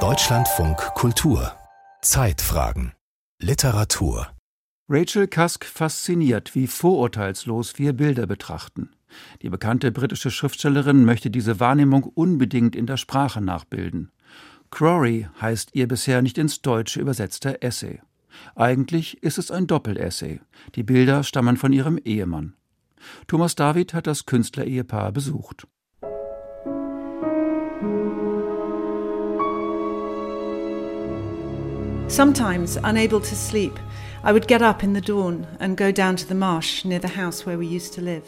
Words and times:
Deutschlandfunk 0.00 0.78
Kultur 0.96 1.52
Zeitfragen 2.02 2.92
Literatur 3.40 4.26
Rachel 4.88 5.28
Cusk 5.28 5.64
fasziniert, 5.64 6.56
wie 6.56 6.66
vorurteilslos 6.66 7.78
wir 7.78 7.92
Bilder 7.92 8.26
betrachten. 8.26 8.90
Die 9.42 9.48
bekannte 9.48 9.92
britische 9.92 10.32
Schriftstellerin 10.32 11.04
möchte 11.04 11.30
diese 11.30 11.60
Wahrnehmung 11.60 12.02
unbedingt 12.02 12.74
in 12.74 12.86
der 12.86 12.96
Sprache 12.96 13.40
nachbilden. 13.40 14.10
Crory 14.72 15.28
heißt 15.40 15.70
ihr 15.74 15.86
bisher 15.86 16.20
nicht 16.20 16.36
ins 16.36 16.62
Deutsche 16.62 17.00
übersetzter 17.00 17.62
Essay. 17.62 18.02
Eigentlich 18.56 19.22
ist 19.22 19.38
es 19.38 19.52
ein 19.52 19.68
Doppelessay. 19.68 20.40
Die 20.74 20.82
Bilder 20.82 21.22
stammen 21.22 21.56
von 21.56 21.72
ihrem 21.72 21.98
Ehemann. 21.98 22.56
Thomas 23.28 23.54
David 23.54 23.94
hat 23.94 24.08
das 24.08 24.26
Künstlerehepaar 24.26 25.12
besucht. 25.12 25.68
Sometimes, 32.08 32.76
unable 32.84 33.20
to 33.20 33.34
sleep, 33.34 33.78
I 34.22 34.32
would 34.32 34.46
get 34.46 34.62
up 34.62 34.82
in 34.82 34.94
the 34.94 35.00
dawn 35.00 35.46
and 35.58 35.76
go 35.76 35.90
down 35.90 36.16
to 36.16 36.26
the 36.26 36.34
marsh 36.34 36.84
near 36.84 37.00
the 37.00 37.08
house 37.08 37.44
where 37.44 37.58
we 37.58 37.66
used 37.66 37.94
to 37.94 38.00
live. 38.00 38.22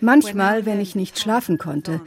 Manchmal, 0.00 0.64
wenn 0.64 0.80
ich 0.80 0.94
nicht 0.94 1.18
schlafen 1.18 1.58
konnte, 1.58 2.00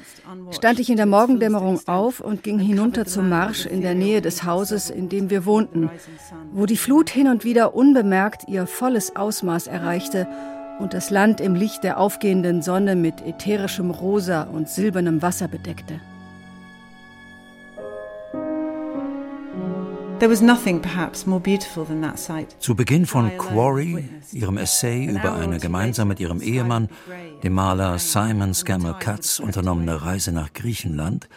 stand 0.51 0.79
ich 0.79 0.89
in 0.89 0.95
der 0.95 1.05
Morgendämmerung 1.05 1.79
auf 1.87 2.21
und 2.21 2.41
ging 2.41 2.57
hinunter 2.57 3.05
zum 3.05 3.27
Marsch 3.27 3.65
in 3.65 3.81
der 3.81 3.95
Nähe 3.95 4.21
des 4.21 4.43
Hauses, 4.43 4.89
in 4.89 5.09
dem 5.09 5.29
wir 5.29 5.45
wohnten, 5.45 5.89
wo 6.53 6.65
die 6.65 6.77
Flut 6.77 7.09
hin 7.09 7.27
und 7.27 7.43
wieder 7.43 7.75
unbemerkt 7.75 8.47
ihr 8.47 8.65
volles 8.65 9.15
Ausmaß 9.15 9.67
erreichte 9.67 10.27
und 10.79 10.93
das 10.93 11.09
Land 11.09 11.41
im 11.41 11.53
Licht 11.53 11.83
der 11.83 11.99
aufgehenden 11.99 12.61
Sonne 12.61 12.95
mit 12.95 13.21
ätherischem 13.21 13.91
Rosa 13.91 14.43
und 14.43 14.69
silbernem 14.69 15.21
Wasser 15.21 15.47
bedeckte. 15.47 15.99
Zu 22.59 22.75
Beginn 22.75 23.07
von 23.07 23.37
Quarry, 23.39 24.07
ihrem 24.31 24.57
Essay 24.59 25.05
über 25.05 25.33
eine 25.33 25.57
gemeinsam 25.57 26.09
mit 26.09 26.19
ihrem 26.19 26.41
Ehemann, 26.41 26.89
dem 27.41 27.53
Maler 27.53 27.97
Simon 27.97 28.53
Scammell 28.53 28.93
Katz, 28.99 29.39
unternommene 29.39 30.03
Reise 30.03 30.31
nach 30.31 30.53
Griechenland, 30.53 31.27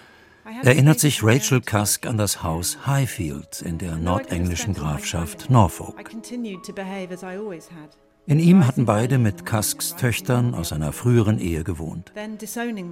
erinnert 0.62 1.00
sich 1.00 1.24
Rachel 1.24 1.62
Cusk 1.62 2.04
an 2.04 2.18
das 2.18 2.42
Haus 2.42 2.86
Highfield 2.86 3.62
in 3.62 3.78
der 3.78 3.96
nordenglischen 3.96 4.74
Grafschaft 4.74 5.48
Norfolk. 5.48 6.10
In 8.26 8.38
ihm 8.38 8.66
hatten 8.66 8.84
beide 8.84 9.16
mit 9.16 9.46
Cusks 9.46 9.96
Töchtern 9.96 10.54
aus 10.54 10.74
einer 10.74 10.92
früheren 10.92 11.38
Ehe 11.38 11.64
gewohnt. 11.64 12.12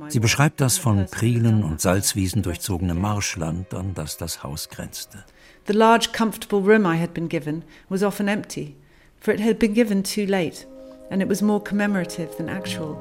Sie 0.08 0.20
beschreibt 0.20 0.62
das 0.62 0.78
von 0.78 1.04
Prielen 1.10 1.62
und 1.64 1.82
Salzwiesen 1.82 2.42
durchzogene 2.42 2.94
Marschland, 2.94 3.74
an 3.74 3.92
das 3.92 4.16
das 4.16 4.42
Haus 4.42 4.70
grenzte. 4.70 5.24
The 5.66 5.72
large, 5.72 6.12
comfortable 6.12 6.60
room 6.60 6.86
I 6.86 6.96
had 6.96 7.14
been 7.14 7.28
given 7.28 7.64
was 7.88 8.02
often 8.02 8.28
empty, 8.28 8.76
for 9.20 9.32
it 9.32 9.40
had 9.40 9.58
been 9.58 9.74
given 9.74 10.02
too 10.02 10.26
late, 10.26 10.66
and 11.10 11.22
it 11.22 11.28
was 11.28 11.42
more 11.42 11.60
commemorative 11.62 12.36
than 12.36 12.48
actual. 12.48 12.96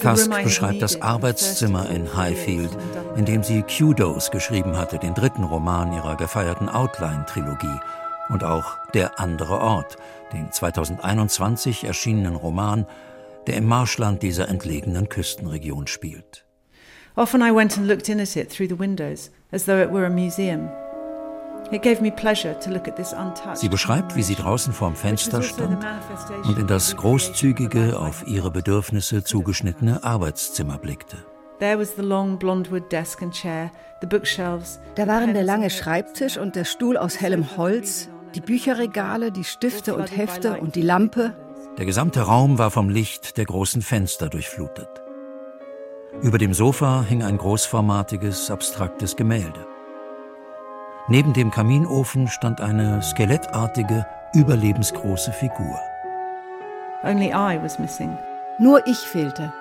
Kask 0.00 0.30
beschreibt 0.42 0.82
das 0.82 1.00
Arbeitszimmer 1.00 1.88
in 1.90 2.16
Highfield, 2.16 2.76
in 3.16 3.24
dem 3.24 3.42
sie 3.42 3.62
Kudos 3.62 4.30
geschrieben 4.30 4.76
hatte, 4.76 4.98
den 4.98 5.14
dritten 5.14 5.44
Roman 5.44 5.92
ihrer 5.92 6.16
gefeierten 6.16 6.68
Outline-Trilogie, 6.68 7.80
und 8.30 8.44
auch 8.44 8.78
Der 8.94 9.20
andere 9.20 9.60
Ort, 9.60 9.96
den 10.32 10.50
2021 10.50 11.84
erschienenen 11.84 12.36
Roman, 12.36 12.86
der 13.46 13.56
im 13.56 13.66
Marschland 13.66 14.22
dieser 14.22 14.48
entlegenen 14.48 15.08
Küstenregion 15.08 15.86
spielt. 15.86 16.46
Often 17.16 17.42
I 17.42 17.54
went 17.54 17.76
and 17.76 17.86
looked 17.86 18.08
in 18.08 18.20
at 18.20 18.36
it 18.36 18.50
through 18.50 18.68
the 18.68 18.78
windows, 18.78 19.30
as 19.52 19.64
though 19.64 19.82
it 19.82 19.90
were 19.90 20.06
a 20.06 20.10
museum. 20.10 20.70
Sie 23.54 23.68
beschreibt, 23.68 24.16
wie 24.16 24.22
sie 24.22 24.34
draußen 24.34 24.72
vorm 24.72 24.96
Fenster 24.96 25.42
stand 25.42 25.84
und 26.44 26.58
in 26.58 26.66
das 26.66 26.96
großzügige, 26.96 27.98
auf 27.98 28.26
ihre 28.26 28.50
Bedürfnisse 28.50 29.22
zugeschnittene 29.22 30.02
Arbeitszimmer 30.02 30.78
blickte. 30.78 31.16
Da 31.60 31.76
waren 35.06 35.34
der 35.34 35.42
lange 35.44 35.70
Schreibtisch 35.70 36.38
und 36.38 36.56
der 36.56 36.64
Stuhl 36.64 36.96
aus 36.96 37.20
hellem 37.20 37.56
Holz, 37.56 38.08
die 38.34 38.40
Bücherregale, 38.40 39.30
die 39.30 39.44
Stifte 39.44 39.94
und 39.94 40.16
Hefte 40.16 40.58
und 40.60 40.74
die 40.74 40.82
Lampe. 40.82 41.36
Der 41.78 41.86
gesamte 41.86 42.22
Raum 42.22 42.58
war 42.58 42.70
vom 42.70 42.88
Licht 42.88 43.36
der 43.36 43.44
großen 43.44 43.82
Fenster 43.82 44.28
durchflutet. 44.28 44.88
Über 46.22 46.38
dem 46.38 46.52
Sofa 46.52 47.04
hing 47.08 47.22
ein 47.22 47.38
großformatiges, 47.38 48.50
abstraktes 48.50 49.14
Gemälde. 49.14 49.69
Neben 51.08 51.32
dem 51.32 51.50
Kaminofen 51.50 52.28
stand 52.28 52.60
eine 52.60 53.02
skelettartige, 53.02 54.06
überlebensgroße 54.34 55.32
Figur. 55.32 55.78
Only 57.02 57.28
I 57.28 57.58
was 57.62 57.78
missing. 57.78 58.16
Nur 58.58 58.86
ich 58.86 58.98
fehlte. 58.98 59.52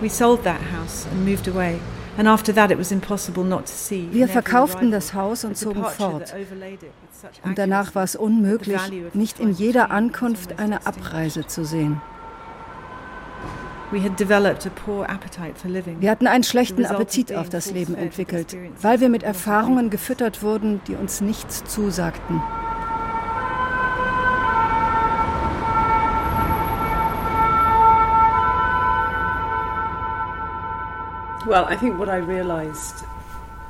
We 0.00 0.10
sold 0.10 0.42
that 0.44 0.60
house 0.76 1.06
and 1.10 1.26
moved 1.26 1.48
away. 1.48 1.78
Wir 2.16 4.28
verkauften 4.28 4.92
das 4.92 5.14
Haus 5.14 5.44
und 5.44 5.56
zogen 5.56 5.84
fort. 5.84 6.32
Und 7.42 7.58
danach 7.58 7.94
war 7.94 8.04
es 8.04 8.14
unmöglich, 8.14 8.80
nicht 9.14 9.40
in 9.40 9.52
jeder 9.52 9.90
Ankunft 9.90 10.60
eine 10.60 10.86
Abreise 10.86 11.46
zu 11.46 11.64
sehen. 11.64 12.00
Wir 16.00 16.10
hatten 16.10 16.26
einen 16.26 16.44
schlechten 16.44 16.84
Appetit 16.84 17.32
auf 17.32 17.48
das 17.48 17.70
Leben 17.70 17.94
entwickelt, 17.94 18.56
weil 18.82 19.00
wir 19.00 19.08
mit 19.08 19.22
Erfahrungen 19.22 19.90
gefüttert 19.90 20.42
wurden, 20.42 20.80
die 20.86 20.96
uns 20.96 21.20
nichts 21.20 21.64
zusagten. 21.64 22.42
Well, 31.46 31.66
I 31.68 31.76
think 31.76 31.98
what 31.98 32.08
I 32.08 32.16
realized 32.16 33.04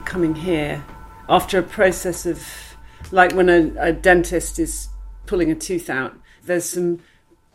coming 0.04 0.34
here 0.34 0.80
after 1.28 1.58
a 1.58 1.62
process 1.62 2.24
of 2.24 2.38
like 3.10 3.34
when 3.34 3.48
a, 3.48 3.88
a 3.88 3.92
dentist 3.92 4.58
is 4.58 4.88
pulling 5.26 5.50
a 5.50 5.54
tooth 5.54 5.91
out, 5.91 6.12
there's 6.46 6.64
some 6.64 7.00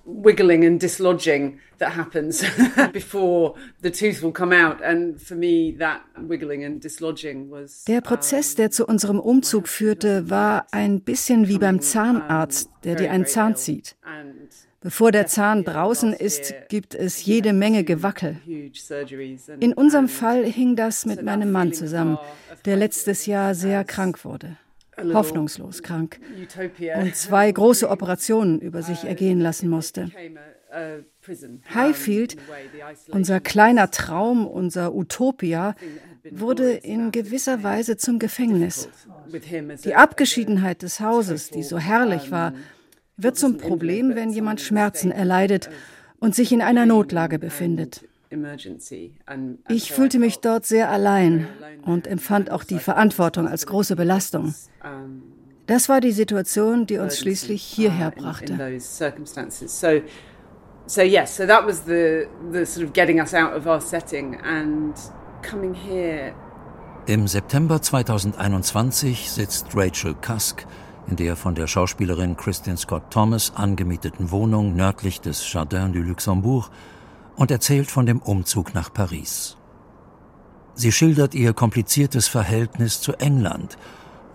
wiggling 0.09 0.65
and 0.65 0.79
dislodging 0.79 1.59
that 1.77 1.95
happens 1.95 2.43
before 2.93 3.55
the 3.81 3.91
tooth 3.91 4.21
will 4.21 4.31
come 4.31 4.51
out. 4.51 4.81
And 4.81 5.21
for 5.21 5.35
me, 5.35 5.75
that 5.79 6.01
wiggling 6.17 6.63
and 6.63 6.81
dislodging 6.81 7.49
was. 7.49 7.85
Der 7.85 8.01
Prozess, 8.01 8.55
der 8.55 8.71
zu 8.71 8.85
unserem 8.85 9.19
Umzug 9.19 9.67
führte, 9.67 10.29
war 10.29 10.67
ein 10.71 11.01
bisschen 11.01 11.47
wie 11.47 11.57
beim 11.57 11.81
Zahnarzt, 11.81 12.69
der 12.83 12.95
dir 12.95 13.11
einen 13.11 13.25
Zahn 13.25 13.55
zieht. 13.55 13.95
Bevor 14.81 15.11
der 15.11 15.27
Zahn 15.27 15.65
draußen 15.65 16.13
ist, 16.13 16.53
gibt 16.69 16.95
es 16.95 17.25
jede 17.25 17.51
Menge 17.51 17.83
Gewackel. 17.83 18.37
In 19.59 19.73
unserem 19.73 20.07
Fall 20.07 20.45
hing 20.45 20.77
das 20.77 21.05
mit 21.05 21.21
meinem 21.21 21.51
Mann 21.51 21.73
zusammen, 21.73 22.17
der 22.65 22.77
letztes 22.77 23.25
Jahr 23.25 23.55
sehr 23.55 23.83
krank 23.83 24.23
wurde 24.23 24.57
hoffnungslos 25.13 25.83
krank 25.83 26.19
und 26.95 27.15
zwei 27.15 27.51
große 27.51 27.89
Operationen 27.89 28.59
über 28.59 28.81
sich 28.83 29.03
ergehen 29.03 29.39
lassen 29.39 29.69
musste. 29.69 30.09
Highfield, 31.73 32.35
unser 33.09 33.39
kleiner 33.39 33.89
Traum, 33.91 34.45
unser 34.47 34.93
Utopia, 34.93 35.75
wurde 36.29 36.73
in 36.73 37.11
gewisser 37.11 37.63
Weise 37.63 37.97
zum 37.97 38.19
Gefängnis. 38.19 38.89
Die 39.83 39.95
Abgeschiedenheit 39.95 40.83
des 40.83 40.99
Hauses, 40.99 41.49
die 41.49 41.63
so 41.63 41.79
herrlich 41.79 42.31
war, 42.31 42.53
wird 43.17 43.37
zum 43.37 43.57
Problem, 43.57 44.15
wenn 44.15 44.31
jemand 44.31 44.61
Schmerzen 44.61 45.11
erleidet 45.11 45.69
und 46.19 46.35
sich 46.35 46.51
in 46.51 46.61
einer 46.61 46.85
Notlage 46.85 47.39
befindet. 47.39 48.03
Ich 49.67 49.91
fühlte 49.91 50.19
mich 50.19 50.39
dort 50.39 50.65
sehr 50.65 50.89
allein 50.89 51.47
und 51.85 52.05
empfand 52.05 52.51
auch 52.51 52.63
die 52.63 52.79
Verantwortung 52.79 53.47
als 53.47 53.65
große 53.65 53.95
Belastung. 53.95 54.53
Das 55.65 55.89
war 55.89 56.01
die 56.01 56.11
Situation, 56.11 56.85
die 56.85 56.97
uns 56.97 57.17
schließlich 57.19 57.61
hierher 57.61 58.11
brachte. 58.11 58.57
So 60.89 61.01
yes, 61.01 61.37
so 61.37 61.45
that 61.45 61.67
was 61.67 61.85
the 61.85 62.25
the 62.51 62.65
sort 62.65 62.87
of 62.87 62.93
getting 62.93 63.19
us 63.19 63.35
out 63.35 63.53
of 63.53 63.67
our 63.67 63.79
setting 63.79 64.35
and 64.41 64.95
coming 65.47 65.75
here. 65.75 66.33
Im 67.05 67.27
September 67.27 67.79
2021 67.79 69.29
sitzt 69.29 69.67
Rachel 69.75 70.15
Cusk 70.15 70.65
in 71.07 71.15
der 71.15 71.35
von 71.35 71.53
der 71.53 71.67
Schauspielerin 71.67 72.35
Christian 72.37 72.75
Scott 72.75 73.03
Thomas 73.11 73.53
angemieteten 73.55 74.31
Wohnung 74.31 74.75
nördlich 74.75 75.21
des 75.21 75.53
Jardin 75.53 75.93
du 75.93 76.01
Luxembourg 76.01 76.71
und 77.39 77.51
erzählt 77.51 77.89
von 77.89 78.05
dem 78.05 78.19
Umzug 78.19 78.75
nach 78.75 78.91
Paris. 78.91 79.55
Sie 80.75 80.91
schildert 80.91 81.33
ihr 81.33 81.53
kompliziertes 81.53 82.27
Verhältnis 82.27 82.99
zu 82.99 83.13
England, 83.13 83.77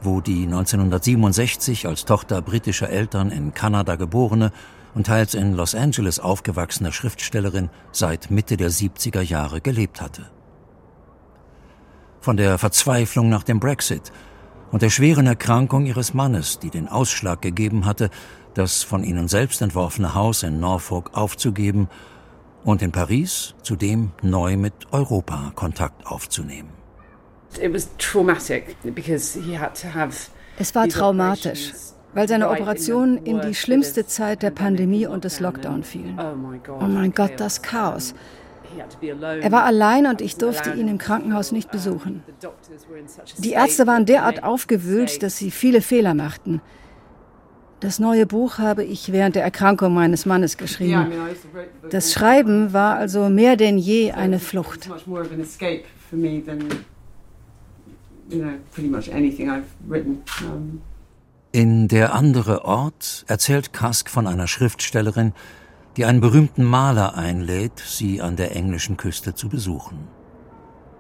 wo 0.00 0.22
die 0.22 0.44
1967 0.44 1.86
als 1.86 2.06
Tochter 2.06 2.40
britischer 2.40 2.88
Eltern 2.88 3.30
in 3.30 3.52
Kanada 3.52 3.96
geborene 3.96 4.52
und 4.94 5.06
teils 5.06 5.34
in 5.34 5.52
Los 5.52 5.74
Angeles 5.74 6.18
aufgewachsene 6.18 6.92
Schriftstellerin 6.92 7.68
seit 7.92 8.30
Mitte 8.30 8.56
der 8.56 8.70
70er 8.70 9.20
Jahre 9.20 9.60
gelebt 9.60 10.00
hatte. 10.00 10.30
Von 12.22 12.38
der 12.38 12.56
Verzweiflung 12.56 13.28
nach 13.28 13.42
dem 13.42 13.60
Brexit 13.60 14.12
und 14.72 14.80
der 14.80 14.88
schweren 14.88 15.26
Erkrankung 15.26 15.84
ihres 15.84 16.14
Mannes, 16.14 16.58
die 16.58 16.70
den 16.70 16.88
Ausschlag 16.88 17.42
gegeben 17.42 17.84
hatte, 17.84 18.08
das 18.54 18.82
von 18.82 19.04
ihnen 19.04 19.28
selbst 19.28 19.60
entworfene 19.60 20.14
Haus 20.14 20.42
in 20.42 20.58
Norfolk 20.58 21.10
aufzugeben 21.12 21.90
und 22.64 22.82
in 22.82 22.92
Paris 22.92 23.54
zudem 23.62 24.12
neu 24.22 24.56
mit 24.56 24.74
Europa 24.90 25.52
Kontakt 25.54 26.06
aufzunehmen. 26.06 26.70
Es 30.58 30.74
war 30.74 30.88
traumatisch, 30.88 31.72
weil 32.14 32.28
seine 32.28 32.48
Operationen 32.48 33.18
in 33.18 33.40
die 33.40 33.54
schlimmste 33.54 34.06
Zeit 34.06 34.42
der 34.42 34.50
Pandemie 34.50 35.06
und 35.06 35.24
des 35.24 35.40
Lockdown 35.40 35.84
fielen. 35.84 36.18
Oh 36.68 36.86
mein 36.86 37.12
Gott, 37.12 37.32
das 37.38 37.62
Chaos. 37.62 38.14
Er 39.40 39.52
war 39.52 39.64
allein 39.64 40.06
und 40.06 40.20
ich 40.20 40.36
durfte 40.36 40.72
ihn 40.72 40.88
im 40.88 40.98
Krankenhaus 40.98 41.52
nicht 41.52 41.70
besuchen. 41.70 42.24
Die 43.38 43.52
Ärzte 43.52 43.86
waren 43.86 44.04
derart 44.04 44.42
aufgewühlt, 44.42 45.22
dass 45.22 45.36
sie 45.36 45.52
viele 45.52 45.80
Fehler 45.80 46.14
machten. 46.14 46.60
Das 47.80 47.98
neue 47.98 48.26
Buch 48.26 48.58
habe 48.58 48.84
ich 48.84 49.12
während 49.12 49.36
der 49.36 49.42
Erkrankung 49.42 49.92
meines 49.92 50.26
Mannes 50.26 50.56
geschrieben. 50.56 51.12
Das 51.90 52.12
Schreiben 52.12 52.72
war 52.72 52.96
also 52.96 53.28
mehr 53.28 53.56
denn 53.56 53.78
je 53.78 54.12
eine 54.12 54.38
Flucht. 54.38 54.88
In 61.52 61.88
Der 61.88 62.14
andere 62.14 62.64
Ort 62.64 63.24
erzählt 63.28 63.72
Kask 63.72 64.10
von 64.10 64.26
einer 64.26 64.46
Schriftstellerin, 64.46 65.32
die 65.96 66.04
einen 66.04 66.20
berühmten 66.20 66.64
Maler 66.64 67.16
einlädt, 67.16 67.78
sie 67.78 68.20
an 68.20 68.36
der 68.36 68.56
englischen 68.56 68.96
Küste 68.96 69.34
zu 69.34 69.48
besuchen. 69.48 70.08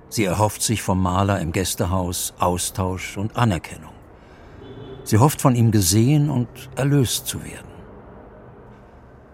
Sie 0.08 0.24
erhofft 0.24 0.62
sich 0.62 0.82
vom 0.82 1.02
Maler 1.02 1.40
im 1.40 1.50
Gästehaus 1.50 2.34
Austausch 2.38 3.16
und 3.16 3.36
Anerkennung. 3.36 3.93
Sie 5.04 5.18
hofft 5.18 5.40
von 5.40 5.54
ihm 5.54 5.70
gesehen 5.70 6.30
und 6.30 6.48
erlöst 6.76 7.26
zu 7.26 7.44
werden. 7.44 7.68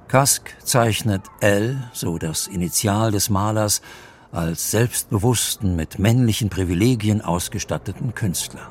Kask 0.09 0.57
zeichnet 0.65 1.23
L, 1.41 1.89
so 1.93 2.19
das 2.19 2.49
Initial 2.49 3.13
des 3.13 3.31
Malers, 3.31 3.81
als 4.33 4.73
selbstbewussten, 4.73 5.77
mit 5.77 6.01
männlichen 6.01 6.51
Privilegien 6.51 7.21
ausgestatteten 7.21 8.15
Künstler. 8.15 8.71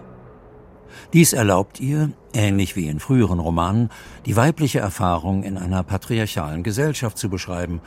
Dies 1.13 1.33
erlaubt 1.33 1.79
ihr, 1.79 2.11
ähnlich 2.33 2.75
wie 2.75 2.87
in 2.87 2.99
früheren 2.99 3.39
Romanen, 3.39 3.89
die 4.25 4.35
weibliche 4.35 4.79
Erfahrung 4.79 5.43
in 5.43 5.57
einer 5.57 5.83
patriarchalen 5.83 6.61
Gesellschaft 6.61 7.17
zu 7.17 7.29
beschreiben 7.29 7.81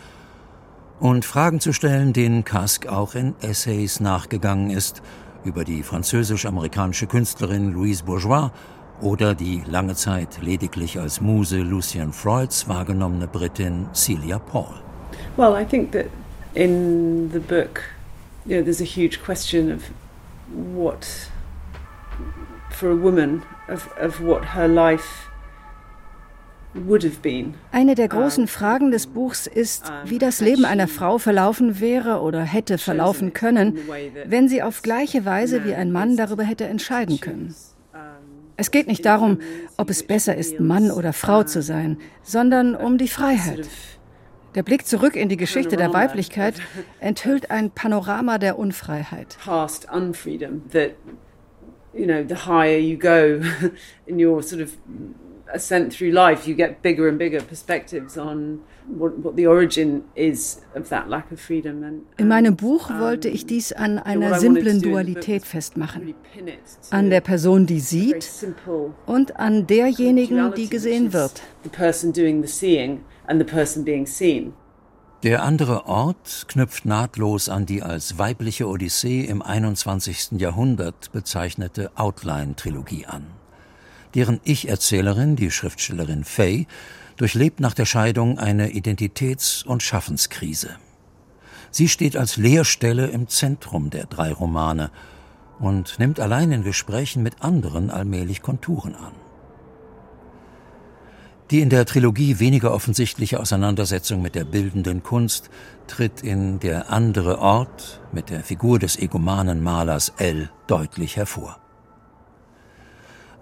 und 0.99 1.25
Fragen 1.25 1.61
zu 1.61 1.73
stellen, 1.73 2.13
denen 2.13 2.45
Kask 2.45 2.87
auch 2.87 3.15
in 3.15 3.35
Essays 3.43 4.01
nachgegangen 4.01 4.71
ist, 4.71 5.03
über 5.45 5.65
die 5.65 5.83
französisch-amerikanische 5.83 7.07
Künstlerin 7.07 7.73
Louise 7.73 8.05
Bourgeois 8.05 8.51
oder 9.03 9.35
die 9.35 9.63
lange 9.67 9.95
Zeit 9.95 10.41
lediglich 10.41 10.99
als 10.99 11.21
Muse 11.21 11.59
Lucien 11.59 12.13
Freuds 12.13 12.69
wahrgenommene 12.69 13.27
Britin 13.27 13.87
Celia 13.93 14.39
Paul. 14.39 14.75
Well, 15.37 15.55
I 15.61 15.65
think 15.65 15.93
that 15.93 16.07
in 16.55 17.31
the 17.33 17.41
book, 17.41 17.83
you 18.47 18.57
know, 18.57 18.63
there's 18.63 18.81
a 18.81 18.85
huge 18.85 19.23
question 19.23 19.73
of 19.73 19.83
what 20.75 21.07
for 22.71 22.91
a 22.91 22.97
woman 22.97 23.43
of, 23.69 23.89
of 24.01 24.21
what 24.21 24.55
her 24.55 24.69
life 24.69 25.29
eine 27.71 27.95
der 27.95 28.09
großen 28.09 28.49
Fragen 28.49 28.91
des 28.93 29.07
Buchs 29.07 29.47
ist, 29.47 29.93
wie 30.07 30.19
das 30.19 30.41
Leben 30.41 30.65
einer 30.65 30.89
Frau 30.89 31.19
verlaufen 31.19 31.81
wäre 31.81 32.23
oder 32.23 32.41
hätte 32.43 32.79
verlaufen 32.79 33.35
können, 33.35 33.79
wenn 34.25 34.49
sie 34.49 34.63
auf 34.63 34.81
gleiche 34.81 35.27
Weise 35.27 35.65
wie 35.67 35.75
ein 35.75 35.93
Mann 35.93 36.17
darüber 36.17 36.45
hätte 36.45 36.65
entscheiden 36.65 37.21
können. 37.21 37.55
Es 38.63 38.71
geht 38.71 38.87
nicht 38.87 39.05
darum, 39.05 39.41
ob 39.77 39.91
es 39.91 40.05
besser 40.05 40.37
ist, 40.37 40.61
Mann 40.61 40.93
oder 40.93 41.13
Frau 41.13 41.43
zu 41.43 41.63
sein, 41.63 41.99
sondern 42.23 42.77
um 42.77 42.97
die 42.97 43.09
Freiheit. 43.09 43.69
Der 44.55 44.63
Blick 44.63 44.87
zurück 44.87 45.17
in 45.17 45.29
die 45.29 45.37
Geschichte 45.37 45.77
der 45.77 45.93
Weiblichkeit 45.93 46.55
enthüllt 47.01 47.51
ein 47.51 47.73
Panorama 47.73 48.39
der 48.39 48.61
Unfreiheit. 48.61 49.37
ascent 55.53 55.93
through 55.93 56.13
life, 56.13 56.47
you 56.47 56.55
get 56.55 56.83
bigger 56.83 57.09
and 57.09 57.19
bigger 57.19 57.43
perspectives 57.43 58.17
on 58.17 58.61
in 62.17 62.29
meinem 62.29 62.57
Buch 62.57 62.91
wollte 62.91 63.29
ich 63.29 63.47
dies 63.47 63.73
an 63.73 63.99
einer 63.99 64.39
simplen 64.39 64.83
Dualität 64.83 65.45
festmachen. 65.45 66.15
An 66.91 67.11
der 67.11 67.21
Person, 67.21 67.67
die 67.67 67.81
sieht 67.81 68.29
und 69.07 69.37
an 69.39 69.67
derjenigen, 69.67 70.53
die 70.55 70.69
gesehen 70.69 71.13
wird. 71.13 71.43
The 71.63 71.69
person 71.69 72.13
doing 72.13 72.43
the 72.43 72.49
seeing 72.49 73.01
and 73.27 73.41
the 73.41 73.47
person 73.47 73.85
being 73.85 74.07
seen. 74.07 74.53
Der 75.23 75.45
andere 75.45 75.87
Ort 75.87 76.47
knüpft 76.49 76.85
nahtlos 76.85 77.49
an 77.49 77.65
die 77.65 77.81
als 77.81 78.19
weibliche 78.19 78.67
Odyssee 78.67 79.21
im 79.21 79.41
21. 79.41 80.33
Jahrhundert 80.33 81.13
bezeichnete 81.13 81.93
Outline-Trilogie 81.95 83.07
an. 83.07 83.27
Deren 84.17 84.41
Ich-Erzählerin, 84.43 85.37
die 85.37 85.53
Schriftstellerin 85.53 86.25
Faye, 86.25 86.67
durchlebt 87.17 87.61
nach 87.61 87.75
der 87.75 87.87
Scheidung 87.87 88.39
eine 88.39 88.71
Identitäts- 88.71 89.65
und 89.65 89.83
Schaffenskrise. 89.83 90.71
Sie 91.71 91.89
steht 91.89 92.17
als 92.17 92.37
Leerstelle 92.37 93.07
im 93.07 93.29
Zentrum 93.29 93.91
der 93.91 94.05
drei 94.05 94.33
Romane 94.33 94.91
und 95.59 95.99
nimmt 95.99 96.21
allein 96.21 96.53
in 96.53 96.65
Gesprächen 96.65 97.23
mit 97.23 97.43
anderen 97.43 97.91
allmählich 97.91 98.43
Konturen 98.43 98.95
an. 98.95 99.13
Die 101.51 101.61
in 101.61 101.71
der 101.71 101.85
Trilogie 101.85 102.39
weniger 102.39 102.73
offensichtliche 102.73 103.39
Auseinandersetzung 103.39 104.23
mit 104.23 104.35
der 104.35 104.45
bildenden 104.45 105.03
Kunst 105.03 105.51
tritt 105.87 106.23
in 106.23 106.61
Der 106.61 106.91
andere 106.91 107.39
Ort 107.39 108.01
mit 108.11 108.31
der 108.31 108.43
Figur 108.43 108.79
des 108.79 108.99
egomanen 108.99 109.63
Malers 109.63 110.13
L 110.17 110.51
deutlich 110.67 111.17
hervor. 111.17 111.62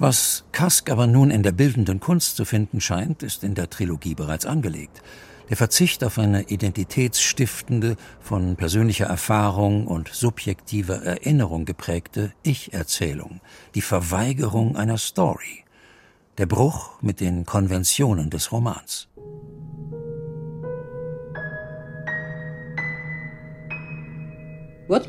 Was 0.00 0.44
Kask 0.52 0.88
aber 0.90 1.06
nun 1.06 1.30
in 1.30 1.42
der 1.42 1.52
bildenden 1.52 2.00
Kunst 2.00 2.36
zu 2.36 2.46
finden 2.46 2.80
scheint, 2.80 3.22
ist 3.22 3.44
in 3.44 3.54
der 3.54 3.68
Trilogie 3.68 4.14
bereits 4.14 4.46
angelegt. 4.46 5.02
Der 5.50 5.58
Verzicht 5.58 6.02
auf 6.04 6.18
eine 6.18 6.44
identitätsstiftende, 6.44 7.96
von 8.18 8.56
persönlicher 8.56 9.04
Erfahrung 9.04 9.86
und 9.86 10.08
subjektiver 10.08 11.02
Erinnerung 11.02 11.66
geprägte 11.66 12.32
Ich-Erzählung, 12.42 13.42
die 13.74 13.82
Verweigerung 13.82 14.74
einer 14.74 14.96
Story 14.96 15.64
der 16.38 16.46
Bruch 16.46 17.02
mit 17.02 17.20
den 17.20 17.44
Konventionen 17.44 18.30
des 18.30 18.52
Romans. 18.52 19.06
Was 24.90 25.06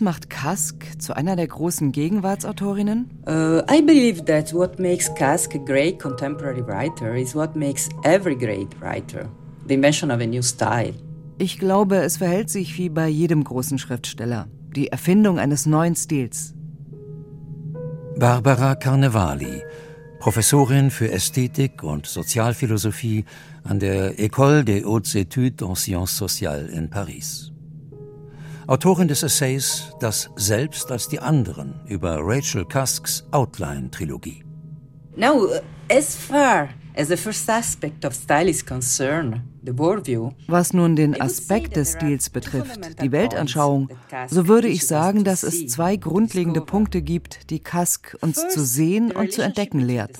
macht 0.00 0.30
Kask 0.30 0.86
zu 1.00 1.16
einer 1.16 1.34
der 1.34 1.48
großen 1.48 1.90
Gegenwartsautorinnen? 1.90 3.10
Uh, 3.26 3.62
I 3.68 3.82
believe 3.82 4.24
that 4.26 4.54
what 4.54 4.78
makes 4.78 5.12
Kask 5.12 5.56
a 5.56 5.58
great 5.58 5.98
contemporary 5.98 6.64
writer 6.64 7.16
is 7.16 7.34
what 7.34 7.56
makes 7.56 7.88
every 8.04 8.36
great 8.36 8.68
writer, 8.80 9.28
the 9.66 9.74
invention 9.74 10.12
of 10.12 10.20
a 10.20 10.26
new 10.26 10.40
style. 10.40 10.94
Ich 11.38 11.58
glaube, 11.58 11.96
es 11.96 12.18
verhält 12.18 12.48
sich 12.48 12.78
wie 12.78 12.90
bei 12.90 13.08
jedem 13.08 13.42
großen 13.42 13.80
Schriftsteller, 13.80 14.46
die 14.76 14.86
Erfindung 14.86 15.40
eines 15.40 15.66
neuen 15.66 15.96
Stils, 15.96 16.54
Barbara 18.16 18.76
Carnevali, 18.76 19.64
Professorin 20.20 20.92
für 20.92 21.10
Ästhetik 21.10 21.82
und 21.82 22.06
Sozialphilosophie 22.06 23.24
an 23.64 23.78
der 23.78 24.18
École 24.18 24.64
des 24.64 24.84
Hautes 24.84 25.14
Études 25.14 25.62
en 25.62 25.74
Sciences 25.74 26.16
Sociales 26.16 26.68
in 26.70 26.88
Paris. 26.88 27.52
Autorin 28.66 29.08
des 29.08 29.22
Essays 29.22 29.92
Das 30.00 30.30
Selbst 30.36 30.90
als 30.90 31.08
die 31.08 31.18
anderen 31.18 31.74
über 31.88 32.18
Rachel 32.20 32.64
Cusks 32.64 33.24
Outline-Trilogie. 33.32 34.44
Now, 35.16 35.48
as 35.90 36.14
far 36.14 36.68
as 36.96 37.08
the 37.08 37.16
first 37.16 37.48
aspect 37.50 38.04
of 38.04 38.14
style 38.14 38.48
is 38.48 38.64
concerned, 38.64 39.42
was 40.48 40.72
nun 40.72 40.96
den 40.96 41.20
Aspekt 41.20 41.76
des 41.76 41.92
Stils 41.92 42.30
betrifft, 42.30 43.00
die 43.00 43.12
Weltanschauung, 43.12 43.88
so 44.28 44.48
würde 44.48 44.68
ich 44.68 44.86
sagen, 44.86 45.22
dass 45.22 45.44
es 45.44 45.66
zwei 45.68 45.96
grundlegende 45.96 46.60
Punkte 46.60 47.00
gibt, 47.00 47.50
die 47.50 47.60
Kask 47.60 48.16
uns 48.20 48.48
zu 48.48 48.64
sehen 48.64 49.12
und 49.12 49.32
zu 49.32 49.42
entdecken 49.42 49.78
lehrt. 49.78 50.18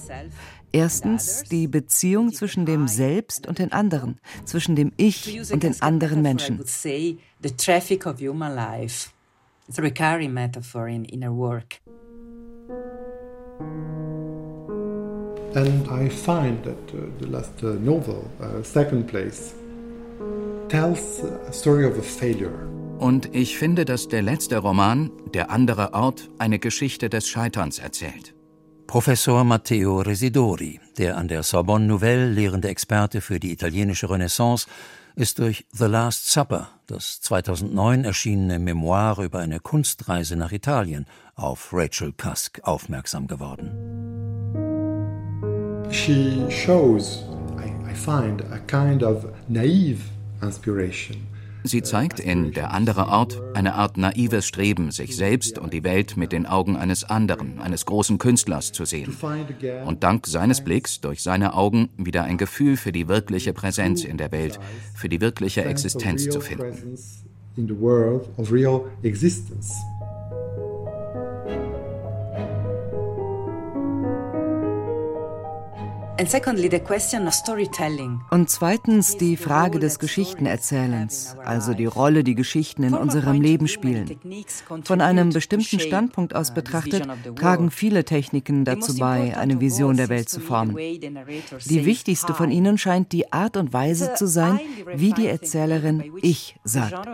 Erstens 0.73 1.45
die 1.45 1.69
Beziehung 1.69 2.33
zwischen 2.33 2.65
dem 2.67 2.89
Selbst 2.89 3.47
und 3.47 3.59
den 3.59 3.73
anderen, 3.73 4.19
zwischen 4.45 4.75
dem 4.75 4.93
Ich 4.97 5.53
und 5.53 5.63
den 5.63 5.81
anderen 5.83 6.23
Menschen. 6.23 6.61
And 15.55 15.87
I 15.89 16.09
find 16.09 16.65
that 16.65 16.95
uh, 16.95 17.11
the 17.21 17.27
last 17.27 17.63
uh, 17.63 17.75
novel, 17.75 18.25
uh, 18.41 18.63
Second 18.63 19.07
Place, 19.07 19.55
tells 20.69 21.23
a 21.47 21.53
story 21.53 21.85
of 21.85 21.99
a 21.99 22.03
failure. 22.03 22.69
Und 22.99 23.35
ich 23.35 23.59
finde, 23.59 23.85
dass 23.85 24.09
der 24.09 24.23
letzte 24.23 24.59
Roman, 24.59 25.11
Der 25.35 25.51
andere 25.51 25.93
Ort, 25.93 26.31
eine 26.39 26.59
Geschichte 26.59 27.11
des 27.11 27.29
Scheiterns 27.29 27.79
erzählt. 27.79 28.35
Professor 28.93 29.43
Matteo 29.43 30.03
Residori, 30.03 30.79
der 30.99 31.17
an 31.17 31.27
der 31.27 31.43
Sorbonne 31.43 31.87
Nouvelle 31.87 32.29
lehrende 32.29 32.69
Experte 32.69 33.23
für 33.23 33.41
die 33.41 33.51
italienische 33.51 34.11
Renaissance, 34.11 34.67
ist 35.17 35.39
durch 35.39 35.65
The 35.73 35.87
Last 35.87 36.31
Supper, 36.31 36.69
das 36.89 37.23
2009 37.23 38.05
erschienene 38.05 38.59
Memoir 38.59 39.17
über 39.21 39.39
eine 39.39 39.61
Kunstreise 39.61 40.37
nach 40.37 40.53
Italien, 40.53 41.07
auf 41.37 41.71
Rachel 41.73 42.13
Cusk 42.13 42.61
aufmerksam 42.65 43.29
geworden. 43.29 43.71
She 45.91 46.45
shows, 46.51 47.25
I, 47.57 47.71
I 47.91 47.95
find, 47.95 48.43
a 48.53 48.59
kind 48.59 49.03
of 49.03 49.25
naive 49.49 50.03
inspiration 50.43 51.32
Sie 51.65 51.83
zeigt 51.83 52.21
in 52.21 52.53
Der 52.53 52.73
andere 52.73 53.07
Ort 53.09 53.41
eine 53.55 53.75
Art 53.75 53.97
naives 53.97 54.47
Streben, 54.47 54.91
sich 54.91 55.17
selbst 55.17 55.59
und 55.59 55.73
die 55.73 55.85
Welt 55.85 56.17
mit 56.17 56.33
den 56.33 56.47
Augen 56.47 56.77
eines 56.77 57.05
anderen, 57.05 57.61
eines 57.61 57.87
großen 57.87 58.19
Künstlers 58.19 58.73
zu 58.73 58.85
sehen. 58.85 59.17
Und 59.85 60.03
dank 60.03 60.27
seines 60.27 60.63
Blicks, 60.63 61.01
durch 61.01 61.23
seine 61.23 61.55
Augen, 61.55 61.89
wieder 61.97 62.25
ein 62.25 62.39
Gefühl 62.39 62.77
für 62.77 62.93
die 62.93 63.09
wirkliche 63.09 63.53
Präsenz 63.53 64.05
in 64.05 64.19
der 64.19 64.33
Welt, 64.33 64.59
für 64.95 65.09
die 65.09 65.21
wirkliche 65.21 65.65
Existenz 65.65 66.29
zu 66.29 66.41
finden. 66.41 66.99
Und 78.31 78.51
zweitens 78.51 79.17
die 79.17 79.37
Frage 79.39 79.79
des 79.79 79.99
Geschichtenerzählens, 79.99 81.37
also 81.43 81.73
die 81.73 81.87
Rolle, 81.87 82.23
die 82.23 82.35
Geschichten 82.35 82.83
in 82.83 82.93
unserem 82.93 83.41
Leben 83.41 83.67
spielen. 83.67 84.19
Von 84.85 85.01
einem 85.01 85.31
bestimmten 85.31 85.81
Standpunkt 85.81 86.35
aus 86.35 86.53
betrachtet, 86.53 87.09
tragen 87.37 87.71
viele 87.71 88.05
Techniken 88.05 88.67
dazu 88.67 88.97
bei, 88.97 89.37
eine 89.39 89.61
Vision 89.61 89.97
der 89.97 90.11
Welt 90.11 90.29
zu 90.29 90.41
formen. 90.41 90.77
Die 90.77 91.87
wichtigste 91.87 92.35
von 92.35 92.51
ihnen 92.51 92.77
scheint 92.77 93.13
die 93.13 93.33
Art 93.33 93.57
und 93.57 93.73
Weise 93.73 94.13
zu 94.15 94.27
sein, 94.27 94.61
wie 94.95 95.13
die 95.13 95.29
Erzählerin 95.29 96.13
Ich 96.21 96.57
sagt. 96.63 97.09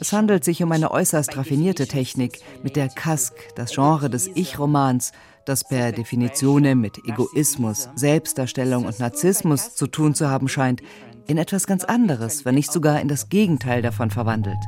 Es 0.00 0.12
handelt 0.12 0.44
sich 0.44 0.62
um 0.62 0.70
eine 0.70 0.92
äußerst 0.92 1.36
raffinierte 1.36 1.88
Technik, 1.88 2.38
mit 2.62 2.76
der 2.76 2.88
Kask, 2.88 3.34
das 3.56 3.72
Genre 3.72 4.08
des 4.08 4.28
Ich-Romans, 4.28 5.10
das 5.46 5.64
per 5.64 5.92
Definition 5.92 6.62
mit 6.80 6.98
Egoismus, 7.04 7.88
Selbstdarstellung 7.94 8.86
und 8.86 8.98
Narzissmus 8.98 9.74
zu 9.74 9.86
tun 9.86 10.14
zu 10.14 10.30
haben 10.30 10.48
scheint, 10.48 10.82
in 11.26 11.38
etwas 11.38 11.66
ganz 11.66 11.84
anderes, 11.84 12.44
wenn 12.44 12.54
nicht 12.54 12.72
sogar 12.72 13.00
in 13.00 13.08
das 13.08 13.28
Gegenteil 13.28 13.82
davon 13.82 14.10
verwandelt. 14.10 14.58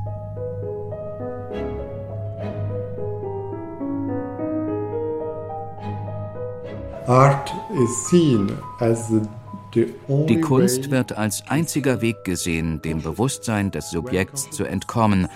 die 10.27 10.41
Kunst 10.41 10.91
wird 10.91 11.17
als 11.17 11.47
einziger 11.47 12.01
Weg 12.01 12.23
gesehen, 12.25 12.81
dem 12.81 13.01
Bewusstsein 13.01 13.71
des 13.71 13.91
Subjekts 13.91 14.49
zu 14.49 14.65
entkommen, 14.65 15.29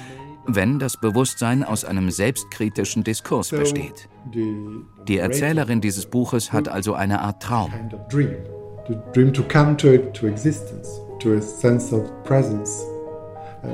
wenn 0.45 0.79
das 0.79 0.97
Bewusstsein 0.97 1.63
aus 1.63 1.85
einem 1.85 2.11
selbstkritischen 2.11 3.03
Diskurs 3.03 3.49
besteht. 3.49 4.09
Die 4.25 5.17
Erzählerin 5.17 5.81
dieses 5.81 6.05
Buches 6.05 6.53
hat 6.53 6.67
also 6.67 6.93
eine 6.93 7.21
Art 7.21 7.41
Traum. 7.41 7.71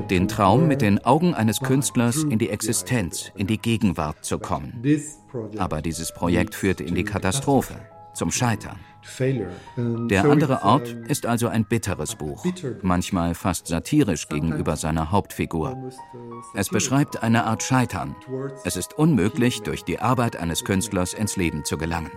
Den 0.09 0.27
Traum, 0.27 0.67
mit 0.67 0.81
den 0.81 1.05
Augen 1.05 1.33
eines 1.33 1.59
Künstlers 1.59 2.23
in 2.23 2.39
die 2.39 2.49
Existenz, 2.49 3.31
in 3.35 3.47
die 3.47 3.57
Gegenwart 3.57 4.25
zu 4.25 4.39
kommen. 4.39 4.83
Aber 5.57 5.81
dieses 5.81 6.13
Projekt 6.13 6.55
führte 6.55 6.83
in 6.83 6.95
die 6.95 7.03
Katastrophe, 7.03 7.75
zum 8.17 8.31
Scheitern. 8.31 8.79
Der 10.09 10.25
andere 10.25 10.63
Ort 10.63 10.89
ist 11.07 11.25
also 11.25 11.47
ein 11.47 11.63
bitteres 11.65 12.15
Buch, 12.15 12.45
manchmal 12.81 13.35
fast 13.35 13.67
satirisch 13.67 14.27
gegenüber 14.27 14.75
seiner 14.75 15.11
Hauptfigur. 15.11 15.91
Es 16.53 16.69
beschreibt 16.69 17.23
eine 17.23 17.45
Art 17.45 17.63
Scheitern. 17.63 18.15
Es 18.65 18.75
ist 18.75 18.97
unmöglich, 18.97 19.61
durch 19.61 19.83
die 19.83 19.99
Arbeit 19.99 20.35
eines 20.35 20.65
Künstlers 20.65 21.13
ins 21.13 21.37
Leben 21.37 21.63
zu 21.63 21.77
gelangen. 21.77 22.11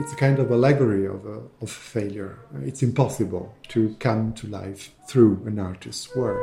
It's 0.00 0.12
a 0.12 0.16
kind 0.16 0.38
of 0.38 0.50
allegory 0.50 1.06
of, 1.06 1.26
a, 1.26 1.42
of 1.60 1.70
failure. 1.70 2.38
It's 2.64 2.82
impossible 2.82 3.50
to 3.68 3.90
come 3.98 4.32
to 4.34 4.46
life 4.46 4.90
through 5.06 5.46
an 5.46 5.58
artist's 5.58 6.16
work. 6.16 6.38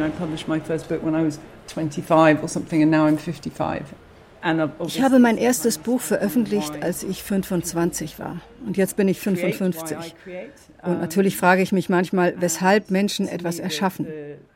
I 0.00 0.10
published 0.10 0.48
my 0.48 0.60
first 0.60 0.88
book 0.88 1.02
when 1.04 1.14
I 1.14 1.24
was 1.24 1.38
25 1.68 2.42
or 2.42 2.48
something, 2.48 2.82
and 2.82 2.90
now 2.90 3.06
I'm 3.06 3.18
55. 3.18 3.82
Ich 4.86 5.00
habe 5.00 5.20
mein 5.20 5.38
erstes 5.38 5.78
Buch 5.78 6.02
veröffentlicht, 6.02 6.82
als 6.82 7.02
ich 7.02 7.22
25 7.22 8.18
war. 8.18 8.42
Und 8.66 8.76
jetzt 8.76 8.96
bin 8.96 9.08
ich 9.08 9.18
55. 9.18 10.14
Und 10.82 11.00
natürlich 11.00 11.38
frage 11.38 11.62
ich 11.62 11.72
mich 11.72 11.88
manchmal, 11.88 12.34
weshalb 12.38 12.90
Menschen 12.90 13.26
etwas 13.26 13.58
erschaffen, 13.58 14.06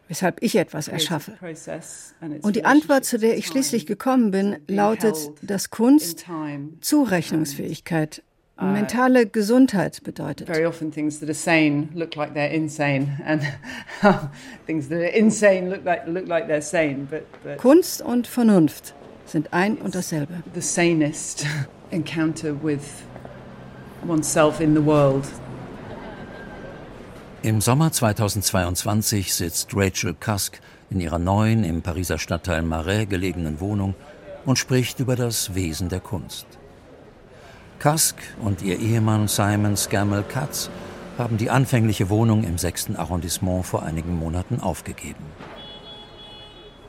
weshalb 0.07 0.42
ich 0.42 0.57
etwas 0.57 0.88
erschaffe. 0.88 1.38
Und 2.42 2.57
die 2.57 2.66
Antwort, 2.66 3.07
zu 3.07 3.18
der 3.18 3.38
ich 3.38 3.47
schließlich 3.47 3.87
gekommen 3.87 4.30
bin, 4.30 4.59
lautet, 4.66 5.16
dass 5.40 5.71
Kunst 5.71 6.26
Zurechnungsfähigkeit 6.83 8.23
mentale 8.60 9.26
Gesundheit 9.26 10.02
bedeutet. 10.02 10.48
Very 10.48 10.66
often 10.66 10.90
things 10.90 11.20
that 11.20 11.28
are 11.28 11.34
sane 11.34 11.88
look 11.94 12.16
like 12.16 12.34
they're 12.34 12.52
insane 12.52 13.20
and 13.24 13.42
things 14.66 14.88
that 14.88 14.98
are 14.98 15.16
insane 15.16 15.70
look 15.70 15.84
like 15.84 16.06
look 16.06 16.26
like 16.26 16.46
they're 16.48 16.62
sane, 16.62 17.06
but, 17.10 17.24
but 17.44 17.58
Kunst 17.58 18.02
und 18.02 18.26
Vernunft 18.26 18.94
sind 19.26 19.52
ein 19.52 19.76
und 19.76 19.94
dasselbe. 19.94 20.42
The 20.54 20.62
sanest 20.62 21.46
encounter 21.90 22.54
with 22.62 23.04
oneself 24.06 24.60
in 24.60 24.74
the 24.74 24.84
world. 24.84 25.26
Im 27.42 27.60
Sommer 27.60 27.92
2022 27.92 29.32
sitzt 29.32 29.70
Rachel 29.74 30.14
Cusk 30.14 30.60
in 30.90 31.00
ihrer 31.00 31.20
neuen 31.20 31.62
im 31.62 31.82
Pariser 31.82 32.18
Stadtteil 32.18 32.62
Marais 32.62 33.08
gelegenen 33.08 33.60
Wohnung 33.60 33.94
und 34.44 34.58
spricht 34.58 34.98
über 34.98 35.14
das 35.14 35.54
Wesen 35.54 35.88
der 35.88 36.00
Kunst. 36.00 36.57
Kask 37.78 38.16
und 38.42 38.61
ihr 38.62 38.80
Ehemann 38.80 39.28
Simon 39.28 39.76
Scammell 39.76 40.25
Katz 40.25 40.68
haben 41.16 41.37
die 41.37 41.49
anfängliche 41.49 42.11
Wohnung 42.11 42.42
im 42.42 42.58
6. 42.58 42.97
Arrondissement 42.97 43.64
vor 43.64 43.85
einigen 43.85 44.18
Monaten 44.18 44.58
aufgegeben. 44.58 45.25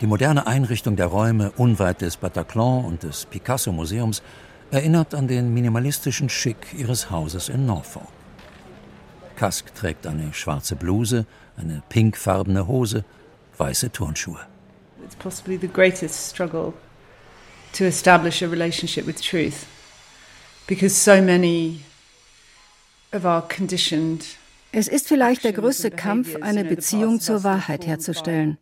Die 0.02 0.08
moderne 0.08 0.48
Einrichtung 0.48 0.96
der 0.96 1.06
Räume 1.06 1.52
unweit 1.58 2.02
des 2.02 2.18
Bataclan 2.18 2.86
und 2.86 3.04
des 3.04 3.28
Picasso-Museums 3.28 4.24
erinnert 4.72 5.14
an 5.14 5.28
den 5.28 5.54
minimalistischen 5.54 6.28
Schick 6.28 6.74
ihres 6.76 7.12
Hauses 7.12 7.50
in 7.50 7.68
Norfolk. 7.68 8.08
Kask 9.36 9.76
trägt 9.76 10.08
eine 10.08 10.34
schwarze 10.34 10.76
Bluse, 10.76 11.28
eine 11.56 11.84
pinkfarbene 11.90 12.68
Hose, 12.68 13.06
weiße 13.60 13.92
Turnschuhe. 13.92 14.40
It's 15.06 15.16
possibly 15.16 15.60
the 15.60 15.68
greatest 15.68 16.32
struggle 16.32 16.74
to 17.74 17.84
establish 17.84 18.42
a 18.42 18.48
relationship 18.48 19.06
with 19.06 19.22
truth 19.22 19.68
because 20.70 20.96
so 20.96 21.20
many 21.20 21.82
of 23.12 23.26
our 23.26 23.42
conditioned 23.42 24.24
es 24.72 24.88
ist 24.88 25.08
vielleicht 25.08 25.44
der 25.44 25.54
größte 25.54 25.90
Kampf, 25.90 26.36
eine 26.42 26.64
Beziehung 26.64 27.20
zur 27.20 27.44
Wahrheit 27.44 27.88
herzustellen. 27.88 28.60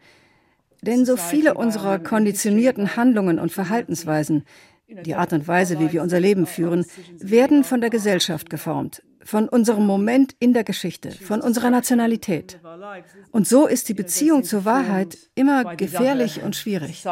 Denn 0.81 1.05
so 1.05 1.17
viele 1.17 1.55
unserer 1.55 1.99
konditionierten 1.99 2.95
Handlungen 2.95 3.39
und 3.39 3.51
Verhaltensweisen, 3.51 4.45
die 4.87 5.15
Art 5.15 5.33
und 5.33 5.49
Weise, 5.49 5.81
wie 5.81 5.91
wir 5.91 6.01
unser 6.01 6.21
Leben 6.21 6.45
führen, 6.45 6.85
werden 7.19 7.65
von 7.65 7.81
der 7.81 7.89
Gesellschaft 7.89 8.49
geformt, 8.49 9.03
von 9.21 9.49
unserem 9.49 9.85
Moment 9.85 10.33
in 10.39 10.53
der 10.53 10.63
Geschichte, 10.63 11.11
von 11.11 11.41
unserer 11.41 11.71
Nationalität. 11.71 12.57
Und 13.31 13.49
so 13.49 13.67
ist 13.67 13.89
die 13.89 13.93
Beziehung 13.93 14.45
zur 14.45 14.63
Wahrheit 14.63 15.17
immer 15.35 15.75
gefährlich 15.75 16.41
und 16.41 16.55
schwierig 16.55 17.03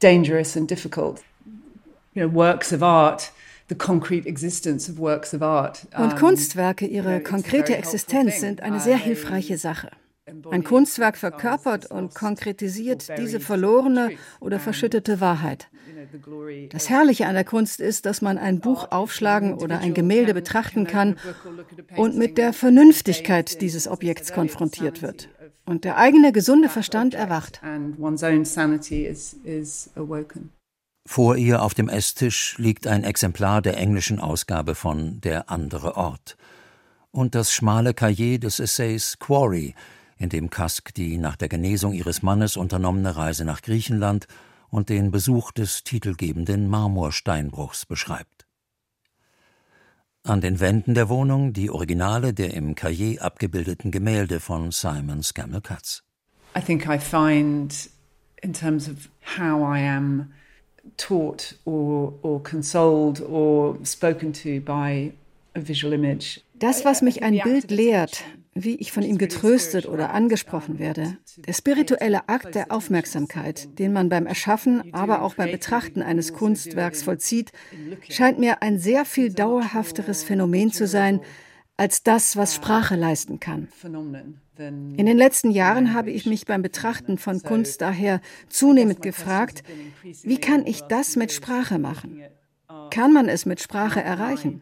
dangerous 0.00 0.56
and 0.56 0.68
difficult. 0.68 1.22
You 2.14 2.26
know, 2.26 2.34
works 2.34 2.72
of 2.72 2.82
art, 2.82 3.32
the 3.68 3.74
concrete 3.74 4.26
existence 4.26 4.88
of 4.88 4.98
works 4.98 5.34
of 5.34 5.42
art. 5.42 5.86
Und 5.96 6.16
Kunstwerke, 6.16 6.86
ihre 6.86 7.20
konkrete 7.20 7.76
Existenz 7.76 8.40
sind 8.40 8.60
eine 8.60 8.80
sehr 8.80 8.96
hilfreiche 8.96 9.58
Sache. 9.58 9.90
Ein 10.50 10.64
Kunstwerk 10.64 11.16
verkörpert 11.16 11.90
und 11.90 12.14
konkretisiert 12.14 13.08
diese 13.18 13.40
verlorene 13.40 14.10
oder 14.40 14.58
verschüttete 14.58 15.20
Wahrheit. 15.20 15.68
Das 16.70 16.88
Herrliche 16.88 17.26
an 17.26 17.34
der 17.34 17.44
Kunst 17.44 17.80
ist, 17.80 18.06
dass 18.06 18.22
man 18.22 18.38
ein 18.38 18.60
Buch 18.60 18.88
aufschlagen 18.90 19.54
oder 19.54 19.78
ein 19.78 19.94
Gemälde 19.94 20.34
betrachten 20.34 20.86
kann 20.86 21.16
und 21.96 22.16
mit 22.16 22.38
der 22.38 22.52
Vernünftigkeit 22.52 23.60
dieses 23.60 23.88
Objekts 23.88 24.32
konfrontiert 24.32 25.02
wird. 25.02 25.28
Und 25.68 25.84
der 25.84 25.98
eigene 25.98 26.32
gesunde 26.32 26.70
Verstand 26.70 27.12
erwacht. 27.14 27.60
Vor 31.06 31.36
ihr 31.36 31.62
auf 31.62 31.74
dem 31.74 31.88
Esstisch 31.88 32.56
liegt 32.58 32.86
ein 32.86 33.04
Exemplar 33.04 33.60
der 33.60 33.76
englischen 33.76 34.18
Ausgabe 34.18 34.74
von 34.74 35.20
Der 35.20 35.50
andere 35.50 35.96
Ort 35.96 36.38
und 37.10 37.34
das 37.34 37.52
schmale 37.52 37.94
Cahier 37.94 38.38
des 38.38 38.60
Essays 38.60 39.18
Quarry, 39.18 39.74
in 40.18 40.28
dem 40.28 40.50
Kask 40.50 40.94
die 40.94 41.18
nach 41.18 41.36
der 41.36 41.48
Genesung 41.48 41.92
ihres 41.92 42.22
Mannes 42.22 42.56
unternommene 42.56 43.16
Reise 43.16 43.44
nach 43.44 43.62
Griechenland 43.62 44.26
und 44.70 44.88
den 44.88 45.10
Besuch 45.10 45.52
des 45.52 45.84
titelgebenden 45.84 46.68
Marmorsteinbruchs 46.68 47.86
beschreibt. 47.86 48.37
An 50.28 50.42
den 50.42 50.60
Wänden 50.60 50.92
der 50.92 51.08
Wohnung 51.08 51.54
die 51.54 51.70
Originale 51.70 52.34
der 52.34 52.52
im 52.52 52.74
Cahier 52.74 53.22
abgebildeten 53.22 53.90
Gemälde 53.90 54.40
von 54.40 54.70
Simon 54.72 55.22
Scammell 55.22 55.62
Katz. 55.62 56.02
I 56.54 56.60
think 56.60 56.86
I 56.86 56.98
find 56.98 57.72
in 58.42 58.52
terms 58.52 58.90
of 58.90 59.08
how 59.38 59.62
I 59.62 59.80
am 59.80 60.30
taught 60.98 61.54
or, 61.64 62.12
or 62.20 62.42
consoled 62.42 63.22
or 63.22 63.78
spoken 63.86 64.34
to 64.34 64.60
by 64.60 65.14
a 65.54 65.60
visual 65.60 65.94
image. 65.94 66.42
Das, 66.58 66.84
was 66.84 67.00
mich 67.00 67.22
ein 67.22 67.40
Bild 67.42 67.70
lehrt, 67.70 68.22
wie 68.64 68.76
ich 68.76 68.92
von 68.92 69.02
ihm 69.02 69.18
getröstet 69.18 69.86
oder 69.86 70.12
angesprochen 70.12 70.78
werde. 70.78 71.16
Der 71.46 71.52
spirituelle 71.52 72.28
Akt 72.28 72.54
der 72.54 72.72
Aufmerksamkeit, 72.72 73.78
den 73.78 73.92
man 73.92 74.08
beim 74.08 74.26
Erschaffen, 74.26 74.92
aber 74.92 75.22
auch 75.22 75.34
beim 75.34 75.50
Betrachten 75.50 76.02
eines 76.02 76.32
Kunstwerks 76.32 77.02
vollzieht, 77.02 77.52
scheint 78.08 78.38
mir 78.38 78.62
ein 78.62 78.78
sehr 78.78 79.04
viel 79.04 79.32
dauerhafteres 79.32 80.24
Phänomen 80.24 80.72
zu 80.72 80.86
sein 80.86 81.20
als 81.76 82.02
das, 82.02 82.36
was 82.36 82.54
Sprache 82.54 82.96
leisten 82.96 83.38
kann. 83.38 83.68
In 84.58 85.06
den 85.06 85.16
letzten 85.16 85.52
Jahren 85.52 85.94
habe 85.94 86.10
ich 86.10 86.26
mich 86.26 86.44
beim 86.44 86.60
Betrachten 86.60 87.16
von 87.16 87.40
Kunst 87.40 87.80
daher 87.80 88.20
zunehmend 88.48 89.00
gefragt, 89.00 89.62
wie 90.02 90.38
kann 90.38 90.66
ich 90.66 90.82
das 90.82 91.14
mit 91.14 91.30
Sprache 91.30 91.78
machen? 91.78 92.20
Kann 92.90 93.14
man 93.14 93.30
es 93.30 93.46
mit 93.46 93.60
Sprache 93.60 94.02
erreichen? 94.02 94.60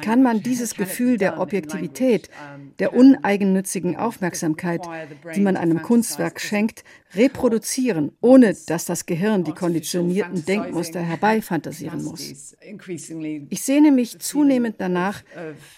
Kann 0.00 0.22
man 0.22 0.42
dieses 0.42 0.74
Gefühl 0.74 1.16
der 1.16 1.40
Objektivität, 1.40 2.30
der 2.78 2.94
uneigennützigen 2.94 3.96
Aufmerksamkeit, 3.96 4.86
die 5.34 5.40
man 5.40 5.56
einem 5.56 5.82
Kunstwerk 5.82 6.40
schenkt, 6.40 6.84
reproduzieren, 7.14 8.12
ohne 8.20 8.54
dass 8.66 8.84
das 8.84 9.06
Gehirn 9.06 9.42
die 9.42 9.52
konditionierten 9.52 10.44
Denkmuster 10.44 11.00
herbeifantasieren 11.00 12.04
muss? 12.04 12.56
Ich 13.48 13.62
sehne 13.62 13.90
mich 13.90 14.20
zunehmend 14.20 14.76
danach, 14.78 15.24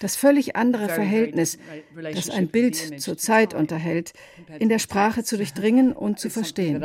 das 0.01 0.17
völlig 0.17 0.55
andere 0.55 0.91
Verhältnis, 0.91 1.59
das 1.95 2.29
ein 2.29 2.49
Bild 2.49 3.01
zur 3.01 3.17
Zeit 3.17 3.55
unterhält, 3.55 4.13
in 4.59 4.69
der 4.69 4.79
Sprache 4.79 5.25
zu 5.25 5.39
durchdringen 5.39 5.93
und 5.93 6.19
zu 6.19 6.29
verstehen 6.29 6.85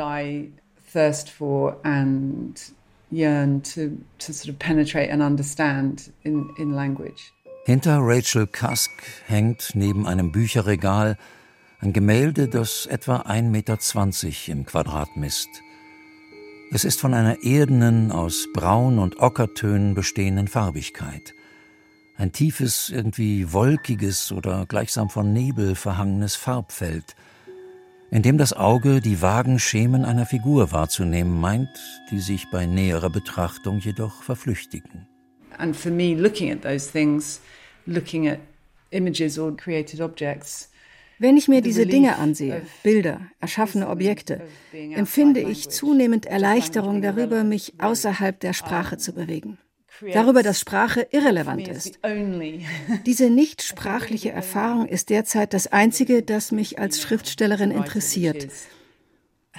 yearn 3.10 3.62
to, 3.62 3.98
to 4.18 4.32
sort 4.32 4.48
of 4.48 4.58
penetrate 4.58 5.10
and 5.10 5.22
understand 5.22 6.12
in, 6.22 6.50
in 6.58 6.72
language. 6.72 7.32
Hinter 7.66 8.00
Rachel 8.00 8.46
Cusk 8.46 8.90
hängt 9.26 9.74
neben 9.74 10.06
einem 10.06 10.32
Bücherregal 10.32 11.16
ein 11.80 11.92
Gemälde, 11.92 12.48
das 12.48 12.86
etwa 12.86 13.22
1,20 13.22 13.42
Meter 13.42 13.78
im 14.52 14.66
Quadrat 14.66 15.16
misst. 15.16 15.48
Es 16.72 16.84
ist 16.84 17.00
von 17.00 17.14
einer 17.14 17.42
erdenen, 17.42 18.10
aus 18.10 18.48
Braun- 18.52 18.98
und 18.98 19.20
Ockertönen 19.20 19.94
bestehenden 19.94 20.48
Farbigkeit. 20.48 21.34
Ein 22.16 22.32
tiefes, 22.32 22.90
irgendwie 22.90 23.52
wolkiges 23.52 24.32
oder 24.32 24.66
gleichsam 24.66 25.08
von 25.08 25.32
Nebel 25.32 25.74
verhangenes 25.74 26.36
Farbfeld– 26.36 27.16
in 28.14 28.22
dem 28.22 28.38
das 28.38 28.52
Auge 28.52 29.00
die 29.00 29.20
vagen 29.20 29.58
Schemen 29.58 30.04
einer 30.04 30.24
Figur 30.24 30.70
wahrzunehmen 30.70 31.40
meint, 31.40 31.68
die 32.12 32.20
sich 32.20 32.48
bei 32.48 32.64
näherer 32.64 33.10
Betrachtung 33.10 33.80
jedoch 33.80 34.22
verflüchtigen. 34.22 35.08
And 35.58 35.74
for 35.74 35.90
me 35.90 36.14
looking 36.14 36.52
at 36.52 36.62
those 36.62 36.92
things, 36.92 37.40
looking 37.86 38.28
at 38.28 38.38
images 38.90 39.36
or 39.36 39.56
created 39.56 40.00
objects, 40.00 40.70
wenn 41.18 41.36
ich 41.36 41.48
mir 41.48 41.60
diese 41.60 41.86
Dinge 41.86 42.16
ansehe, 42.16 42.62
Bilder, 42.84 43.20
erschaffene 43.40 43.88
Objekte, 43.88 44.42
empfinde 44.72 45.40
ich 45.40 45.68
zunehmend 45.70 46.26
Erleichterung 46.26 47.02
darüber, 47.02 47.42
mich 47.42 47.74
außerhalb 47.78 48.38
der 48.38 48.52
Sprache 48.52 48.96
zu 48.96 49.12
bewegen 49.12 49.58
darüber, 50.12 50.42
dass 50.42 50.60
Sprache 50.60 51.06
irrelevant 51.10 51.68
ist. 51.68 51.98
Diese 53.06 53.30
nichtsprachliche 53.30 54.30
Erfahrung 54.30 54.86
ist 54.86 55.10
derzeit 55.10 55.54
das 55.54 55.66
Einzige, 55.68 56.22
das 56.22 56.52
mich 56.52 56.78
als 56.78 57.00
Schriftstellerin 57.00 57.70
interessiert. 57.70 58.48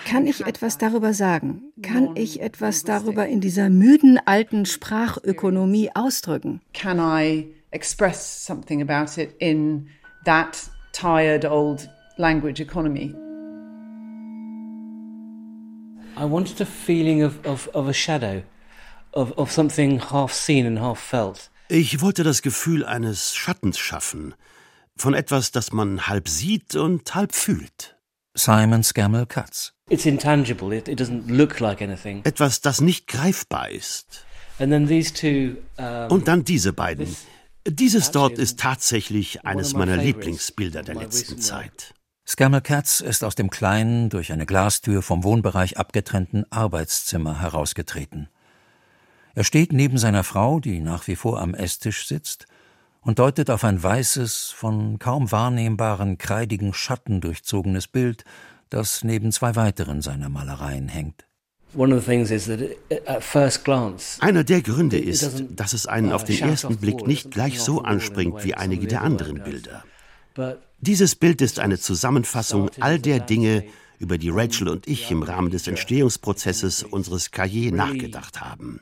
Kann 0.03 0.27
ich 0.27 0.45
etwas 0.45 0.77
darüber 0.77 1.13
sagen? 1.13 1.71
Kann 1.81 2.15
ich 2.15 2.41
etwas 2.41 2.83
darüber 2.83 3.27
in 3.27 3.39
dieser 3.39 3.69
müden 3.69 4.19
alten 4.25 4.65
Sprachökonomie 4.65 5.91
ausdrücken? 5.93 6.61
Can 6.73 6.99
I 6.99 7.47
express 7.71 8.45
something 8.45 8.81
about 8.81 9.19
it 9.19 9.33
in 9.39 9.87
that 10.25 10.69
tired 10.91 11.45
old 11.45 11.89
language 12.17 12.61
economy? 12.61 13.15
I 16.17 16.23
wanted 16.23 16.61
a 16.61 16.65
feeling 16.65 17.23
of, 17.23 17.45
of, 17.45 17.69
of 17.73 17.87
a 17.87 17.93
shadow 17.93 18.41
of, 19.15 19.37
of 19.37 19.51
something 19.51 19.99
half 20.11 20.33
seen 20.33 20.65
and 20.65 20.79
half 20.79 20.99
felt. 20.99 21.49
Ich 21.67 22.01
wollte 22.01 22.23
das 22.23 22.41
Gefühl 22.41 22.85
eines 22.85 23.33
Schattens 23.33 23.79
schaffen, 23.79 24.35
von 24.95 25.13
etwas, 25.13 25.51
das 25.51 25.71
man 25.71 26.07
halb 26.07 26.29
sieht 26.29 26.75
und 26.75 27.15
halb 27.15 27.33
fühlt. 27.33 27.97
Simon 28.35 28.83
Scammell 28.83 29.25
Katz. 29.25 29.73
It's 29.89 30.05
intangible. 30.05 30.75
It, 30.75 30.87
it 30.87 30.99
doesn't 30.99 31.23
look 31.27 31.59
like 31.59 31.81
anything. 31.81 32.21
Etwas, 32.23 32.61
das 32.61 32.81
nicht 32.81 33.07
greifbar 33.07 33.69
ist. 33.69 34.25
And 34.59 34.71
then 34.71 34.87
these 34.87 35.13
two, 35.13 35.57
um, 35.77 36.11
und 36.11 36.27
dann 36.27 36.43
diese 36.43 36.73
beiden. 36.73 37.15
Dieses 37.67 38.11
dort 38.11 38.37
ist 38.37 38.59
tatsächlich 38.59 39.43
eines 39.43 39.73
meiner 39.73 39.97
Lieblingsbilder 39.97 40.83
der 40.83 40.95
letzten 40.95 41.39
Zeit. 41.39 41.93
Scammell 42.27 42.61
Katz 42.61 43.01
ist 43.01 43.23
aus 43.23 43.35
dem 43.35 43.49
kleinen, 43.49 44.09
durch 44.09 44.31
eine 44.31 44.45
Glastür 44.45 45.01
vom 45.01 45.23
Wohnbereich 45.23 45.77
abgetrennten 45.77 46.45
Arbeitszimmer 46.51 47.39
herausgetreten. 47.39 48.29
Er 49.35 49.43
steht 49.43 49.73
neben 49.73 49.97
seiner 49.97 50.23
Frau, 50.23 50.61
die 50.61 50.79
nach 50.79 51.07
wie 51.07 51.17
vor 51.17 51.41
am 51.41 51.53
Esstisch 51.53 52.07
sitzt, 52.07 52.47
und 53.01 53.19
deutet 53.19 53.51
auf 53.51 53.63
ein 53.63 53.83
weißes, 53.83 54.51
von 54.55 54.97
kaum 54.97 55.31
wahrnehmbaren, 55.31 56.17
kreidigen 56.17 56.73
Schatten 56.73 57.21
durchzogenes 57.21 57.87
Bild, 57.87 58.23
das 58.69 59.03
neben 59.03 59.31
zwei 59.31 59.55
weiteren 59.55 60.01
seiner 60.01 60.29
Malereien 60.29 60.87
hängt. 60.87 61.27
Einer 64.19 64.43
der 64.43 64.61
Gründe 64.61 64.97
ist, 64.97 65.43
dass 65.49 65.73
es 65.73 65.85
einen 65.85 66.13
auf 66.13 66.23
den 66.23 66.39
ersten 66.39 66.77
Blick 66.77 67.05
nicht 67.05 67.29
gleich 67.31 67.59
so 67.59 67.81
anspringt 67.81 68.43
wie 68.45 68.55
einige 68.55 68.87
der 68.87 69.01
anderen 69.01 69.43
Bilder. 69.43 69.83
Dieses 70.79 71.15
Bild 71.15 71.41
ist 71.41 71.59
eine 71.59 71.77
Zusammenfassung 71.77 72.69
all 72.79 72.99
der 72.99 73.19
Dinge, 73.19 73.65
über 73.99 74.17
die 74.17 74.29
Rachel 74.29 74.67
und 74.69 74.87
ich 74.87 75.11
im 75.11 75.23
Rahmen 75.23 75.49
des 75.49 75.67
Entstehungsprozesses 75.67 76.83
unseres 76.83 77.31
Cahiers 77.31 77.73
nachgedacht 77.73 78.41
haben. 78.41 78.81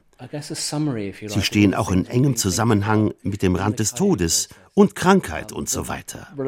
Sie 1.28 1.42
stehen 1.42 1.74
auch 1.74 1.92
in 1.92 2.06
engem 2.06 2.36
Zusammenhang 2.36 3.14
mit 3.24 3.42
dem 3.42 3.56
Rand 3.56 3.80
des 3.80 3.94
Todes 3.94 4.50
und 4.74 4.96
Krankheit 4.96 5.52
und 5.52 5.70
so 5.70 5.88
weiter. 5.88 6.28
Also 6.30 6.44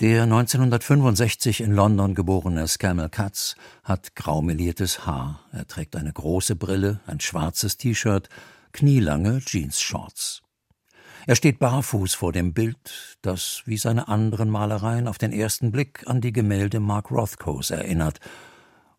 der 0.00 0.22
1965 0.22 1.60
in 1.60 1.72
London 1.72 2.14
geborene 2.14 2.66
Scammell 2.66 3.10
Katz 3.10 3.54
hat 3.84 4.16
graumeliertes 4.16 5.04
Haar. 5.04 5.44
Er 5.52 5.66
trägt 5.66 5.94
eine 5.94 6.10
große 6.10 6.56
Brille, 6.56 7.00
ein 7.06 7.20
schwarzes 7.20 7.76
T-Shirt, 7.76 8.30
knielange 8.72 9.40
Jeans-Shorts. 9.40 10.40
Er 11.26 11.36
steht 11.36 11.58
barfuß 11.58 12.14
vor 12.14 12.32
dem 12.32 12.54
Bild, 12.54 13.18
das 13.20 13.62
wie 13.66 13.76
seine 13.76 14.08
anderen 14.08 14.48
Malereien 14.48 15.06
auf 15.06 15.18
den 15.18 15.32
ersten 15.34 15.70
Blick 15.70 16.04
an 16.06 16.22
die 16.22 16.32
Gemälde 16.32 16.80
Mark 16.80 17.10
Rothkos 17.10 17.70
erinnert 17.70 18.20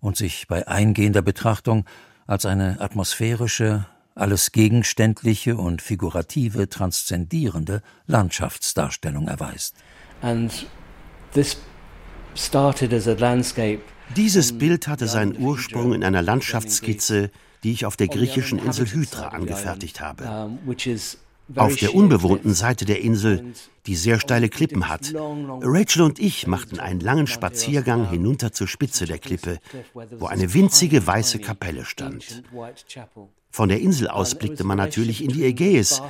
und 0.02 0.18
sich 0.18 0.48
bei 0.48 0.68
eingehender 0.68 1.22
Betrachtung 1.22 1.86
als 2.28 2.46
eine 2.46 2.82
atmosphärische, 2.82 3.86
alles 4.16 4.52
gegenständliche 4.52 5.56
und 5.56 5.82
figurative 5.82 6.68
transzendierende 6.68 7.82
Landschaftsdarstellung 8.08 9.28
erweist. 9.28 9.76
Dieses 14.16 14.58
Bild 14.58 14.88
hatte 14.88 15.08
seinen 15.08 15.38
Ursprung 15.38 15.94
in 15.94 16.04
einer 16.04 16.22
Landschaftsskizze, 16.22 17.32
die 17.64 17.72
ich 17.72 17.86
auf 17.86 17.96
der 17.96 18.08
griechischen 18.08 18.60
Insel 18.60 18.88
Hydra 18.88 19.30
angefertigt 19.30 20.02
habe. 20.02 20.26
Auf 21.56 21.76
der 21.76 21.96
unbewohnten 21.96 22.54
Seite 22.54 22.86
der 22.86 23.02
Insel, 23.02 23.54
die 23.86 23.96
sehr 23.96 24.20
steile 24.20 24.50
Klippen 24.50 24.90
hat. 24.90 25.14
Rachel 25.16 26.04
und 26.04 26.20
ich 26.20 26.48
machten 26.48 26.80
einen 26.80 27.00
langen 27.00 27.28
Spaziergang 27.28 28.10
hinunter 28.10 28.52
zur 28.52 28.68
Spitze 28.68 29.06
der 29.06 29.20
Klippe, 29.20 29.60
wo 30.18 30.28
eine 30.28 30.54
winzige 30.54 31.06
weiße 31.06 31.40
Kapelle 31.40 31.86
stand. 31.86 32.44
Von 33.50 33.70
der 33.70 33.82
Insel 33.82 34.08
aus 34.08 34.36
blickte 34.36 34.64
man 34.64 34.78
natürlich 34.78 35.24
in 35.24 35.32
die 35.32 35.44
Ägäis 35.44 36.02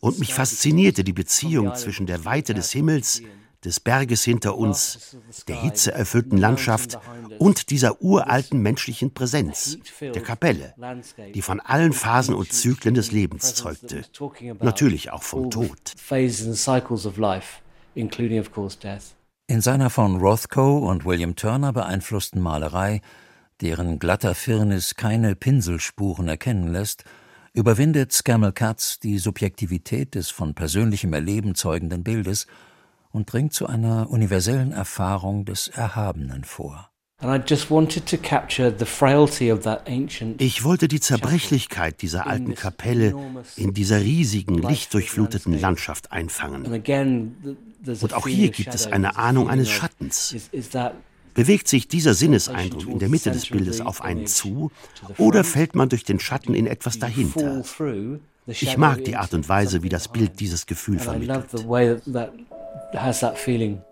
und 0.00 0.18
mich 0.18 0.34
faszinierte 0.34 1.04
die 1.04 1.12
Beziehung 1.12 1.74
zwischen 1.76 2.06
der 2.06 2.24
Weite 2.24 2.54
des 2.54 2.72
Himmels 2.72 3.22
des 3.64 3.80
Berges 3.80 4.22
hinter 4.22 4.56
uns, 4.56 5.16
der 5.48 5.60
hitzeerfüllten 5.62 6.38
Landschaft 6.38 6.98
und 7.38 7.70
dieser 7.70 8.00
uralten 8.00 8.60
menschlichen 8.62 9.12
Präsenz, 9.12 9.78
der 10.00 10.22
Kapelle, 10.22 10.74
die 11.34 11.42
von 11.42 11.60
allen 11.60 11.92
Phasen 11.92 12.34
und 12.34 12.52
Zyklen 12.52 12.94
des 12.94 13.10
Lebens 13.10 13.54
zeugte, 13.54 14.02
natürlich 14.60 15.10
auch 15.10 15.22
vom 15.22 15.50
Tod. 15.50 15.78
In 19.50 19.60
seiner 19.60 19.90
von 19.90 20.16
Rothko 20.16 20.78
und 20.78 21.04
William 21.04 21.34
Turner 21.34 21.72
beeinflussten 21.72 22.40
Malerei, 22.40 23.00
deren 23.60 23.98
glatter 23.98 24.34
Firnis 24.34 24.94
keine 24.94 25.34
Pinselspuren 25.34 26.28
erkennen 26.28 26.68
lässt, 26.68 27.04
überwindet 27.54 28.12
Scammell 28.12 28.52
Katz 28.52 29.00
die 29.00 29.18
Subjektivität 29.18 30.14
des 30.14 30.30
von 30.30 30.54
persönlichem 30.54 31.12
Erleben 31.12 31.56
zeugenden 31.56 32.04
Bildes 32.04 32.46
und 33.18 33.32
dringt 33.32 33.52
zu 33.52 33.66
einer 33.66 34.08
universellen 34.10 34.70
Erfahrung 34.70 35.44
des 35.44 35.66
Erhabenen 35.66 36.44
vor. 36.44 36.90
Ich 40.38 40.62
wollte 40.62 40.86
die 40.86 41.00
Zerbrechlichkeit 41.00 42.00
dieser 42.00 42.28
alten 42.28 42.54
Kapelle 42.54 43.16
in 43.56 43.74
dieser 43.74 44.00
riesigen, 44.00 44.62
lichtdurchfluteten 44.62 45.60
Landschaft 45.60 46.12
einfangen. 46.12 46.64
Und 46.64 48.14
auch 48.14 48.28
hier 48.28 48.50
gibt 48.50 48.72
es 48.72 48.86
eine 48.86 49.16
Ahnung 49.16 49.50
eines 49.50 49.68
Schattens. 49.68 50.36
Bewegt 51.34 51.66
sich 51.66 51.88
dieser 51.88 52.14
Sinneseindruck 52.14 52.86
in 52.86 53.00
der 53.00 53.08
Mitte 53.08 53.32
des 53.32 53.46
Bildes 53.46 53.80
auf 53.80 54.00
einen 54.00 54.28
zu 54.28 54.70
oder 55.18 55.42
fällt 55.42 55.74
man 55.74 55.88
durch 55.88 56.04
den 56.04 56.20
Schatten 56.20 56.54
in 56.54 56.68
etwas 56.68 57.00
dahinter? 57.00 57.64
Ich 58.48 58.76
mag 58.76 59.04
die 59.04 59.16
Art 59.16 59.34
und 59.34 59.48
Weise, 59.48 59.82
wie 59.82 59.88
das 59.88 60.08
Bild 60.08 60.40
dieses 60.40 60.66
Gefühl 60.66 60.98
vermittelt 60.98 61.44
has 62.94 63.20
that 63.20 63.38
feeling. 63.38 63.82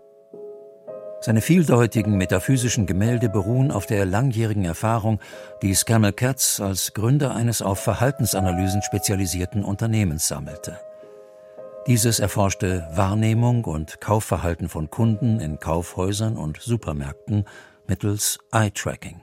Seine 1.19 1.41
vieldeutigen 1.41 2.15
metaphysischen 2.17 2.85
Gemälde 2.85 3.29
beruhen 3.29 3.71
auf 3.71 3.85
der 3.87 4.05
langjährigen 4.05 4.65
Erfahrung, 4.65 5.19
die 5.61 5.73
Scammell 5.73 6.13
Katz 6.13 6.59
als 6.59 6.93
Gründer 6.93 7.35
eines 7.35 7.61
auf 7.61 7.79
Verhaltensanalysen 7.79 8.83
spezialisierten 8.83 9.63
Unternehmens 9.63 10.27
sammelte. 10.27 10.79
Dieses 11.87 12.19
erforschte 12.19 12.87
Wahrnehmung 12.93 13.63
und 13.63 13.99
Kaufverhalten 13.99 14.69
von 14.69 14.89
Kunden 14.89 15.39
in 15.39 15.59
Kaufhäusern 15.59 16.37
und 16.37 16.61
Supermärkten 16.61 17.45
mittels 17.87 18.37
Eye-Tracking. 18.51 19.21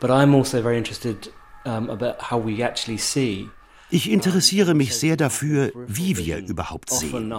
But 0.00 0.10
I'm 0.10 0.34
also 0.34 0.62
very 0.62 0.78
interested 0.78 1.30
um, 1.64 1.90
about 1.90 2.16
how 2.18 2.44
we 2.44 2.64
actually 2.64 2.98
see 2.98 3.48
ich 3.90 4.10
interessiere 4.10 4.74
mich 4.74 4.96
sehr 4.96 5.16
dafür, 5.16 5.72
wie 5.86 6.16
wir 6.16 6.38
überhaupt 6.38 6.90
sehen. 6.90 7.32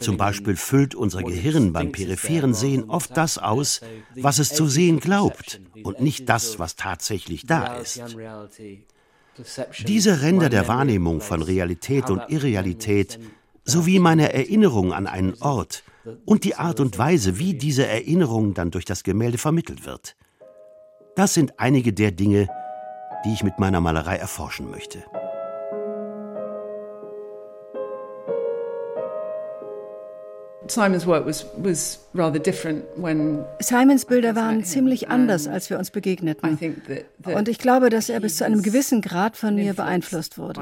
Zum 0.00 0.16
Beispiel 0.16 0.56
füllt 0.56 0.94
unser 0.94 1.22
Gehirn 1.22 1.72
beim 1.72 1.92
peripheren 1.92 2.54
Sehen 2.54 2.88
oft 2.88 3.16
das 3.16 3.38
aus, 3.38 3.80
was 4.16 4.38
es 4.38 4.54
zu 4.54 4.66
sehen 4.66 5.00
glaubt 5.00 5.60
und 5.82 6.00
nicht 6.00 6.28
das, 6.28 6.58
was 6.58 6.76
tatsächlich 6.76 7.46
da 7.46 7.76
ist. 7.76 8.02
Diese 9.86 10.22
Ränder 10.22 10.48
der 10.48 10.68
Wahrnehmung 10.68 11.20
von 11.20 11.42
Realität 11.42 12.10
und 12.10 12.22
Irrealität 12.28 13.18
sowie 13.64 13.98
meine 13.98 14.32
Erinnerung 14.32 14.92
an 14.92 15.06
einen 15.06 15.34
Ort 15.40 15.84
und 16.24 16.44
die 16.44 16.56
Art 16.56 16.80
und 16.80 16.98
Weise, 16.98 17.38
wie 17.38 17.54
diese 17.54 17.86
Erinnerung 17.86 18.54
dann 18.54 18.70
durch 18.70 18.84
das 18.84 19.02
Gemälde 19.02 19.38
vermittelt 19.38 19.84
wird. 19.84 20.16
Das 21.16 21.34
sind 21.34 21.58
einige 21.58 21.92
der 21.92 22.10
Dinge, 22.12 22.48
die 23.24 23.32
ich 23.32 23.42
mit 23.42 23.58
meiner 23.58 23.80
Malerei 23.80 24.16
erforschen 24.16 24.70
möchte. 24.70 25.04
Simons 33.60 34.04
Bilder 34.04 34.36
waren 34.36 34.64
ziemlich 34.64 35.08
anders, 35.08 35.48
als 35.48 35.70
wir 35.70 35.78
uns 35.78 35.90
begegneten. 35.90 36.58
Und 37.24 37.48
ich 37.48 37.58
glaube, 37.58 37.90
dass 37.90 38.08
er 38.08 38.20
bis 38.20 38.36
zu 38.36 38.44
einem 38.44 38.62
gewissen 38.62 39.00
Grad 39.02 39.36
von 39.36 39.54
mir 39.54 39.74
beeinflusst 39.74 40.38
wurde. 40.38 40.60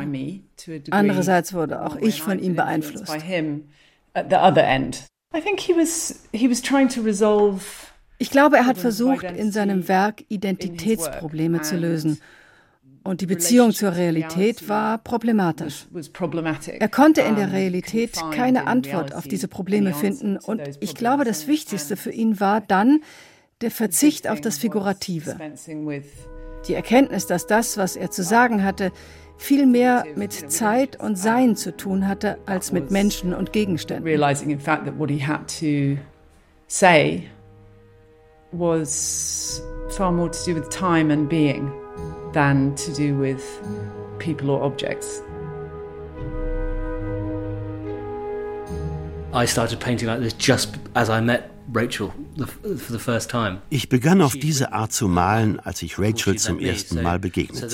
Andererseits 0.91 1.53
wurde 1.53 1.85
auch 1.85 1.97
ich 1.97 2.23
von 2.23 2.39
ihm 2.39 2.57
beeinflusst. 2.57 3.15
Ich 8.21 8.31
glaube, 8.31 8.57
er 8.57 8.67
hat 8.67 8.79
versucht, 8.79 9.25
in 9.25 9.53
seinem 9.53 9.89
Werk 9.89 10.25
Identitätsprobleme 10.29 11.63
zu 11.63 11.77
lösen 11.77 12.21
und 13.09 13.23
die 13.23 13.27
Beziehung 13.27 13.73
zur 13.73 13.97
Realität 13.97 14.69
war 14.69 14.99
problematisch. 14.99 15.87
Er 16.67 16.89
konnte 16.89 17.23
in 17.23 17.37
der 17.37 17.53
Realität 17.53 18.21
keine 18.33 18.67
Antwort 18.67 19.15
auf 19.15 19.27
diese 19.27 19.49
Probleme 19.49 19.95
finden 19.95 20.37
und 20.37 20.61
ich 20.81 20.95
glaube, 20.95 21.25
das 21.25 21.47
Wichtigste 21.47 21.97
für 21.97 22.11
ihn 22.11 22.39
war 22.39 22.61
dann 22.61 23.01
der 23.63 23.71
Verzicht 23.71 24.29
auf 24.29 24.43
das 24.43 24.59
Figurative. 24.59 25.39
Die 26.69 26.75
Erkenntnis, 26.75 27.27
dass 27.27 27.47
das, 27.47 27.79
was 27.79 27.97
er 27.97 28.11
zu 28.11 28.23
sagen 28.23 28.63
hatte, 28.63 28.93
viel 29.39 29.67
mehr 29.67 30.05
mit 30.15 30.33
Zeit 30.33 31.01
und 31.01 31.17
Sein 31.17 31.57
zu 31.57 31.75
tun 31.75 32.09
hatte 32.09 32.39
als 32.45 32.73
mit 32.73 32.91
Menschen 32.91 33.33
und 33.33 33.55
Gegenständen. 33.55 34.05
was 38.51 39.61
far 39.91 40.11
more 40.11 40.31
to 40.31 40.39
do 40.47 40.55
with 40.55 40.69
time 40.71 41.11
and 41.11 41.29
being 41.29 41.71
than 42.39 42.73
to 42.77 42.93
do 42.93 43.19
with 43.19 43.43
people 44.21 44.51
or 44.51 44.63
objects. 44.63 45.23
I 49.33 49.45
started 49.47 49.81
painting 49.81 50.09
like 50.09 50.21
this 50.21 50.35
just 50.39 50.77
as 50.95 51.11
I 51.11 51.21
met 51.21 51.51
Rachel 51.73 52.13
for 52.37 52.93
the 52.93 52.99
first 52.99 53.29
time. 53.31 53.59
Ich 53.71 53.89
begann 53.89 54.23
auf 54.23 54.35
diese 54.35 54.73
Art 54.73 54.93
zu 54.93 55.09
malen, 55.09 55.59
als 55.59 55.83
ich 55.83 55.99
Rachel 55.99 56.37
zum 56.37 56.61
ersten 56.61 57.03
Mal 57.03 57.19
begegnete. 57.19 57.69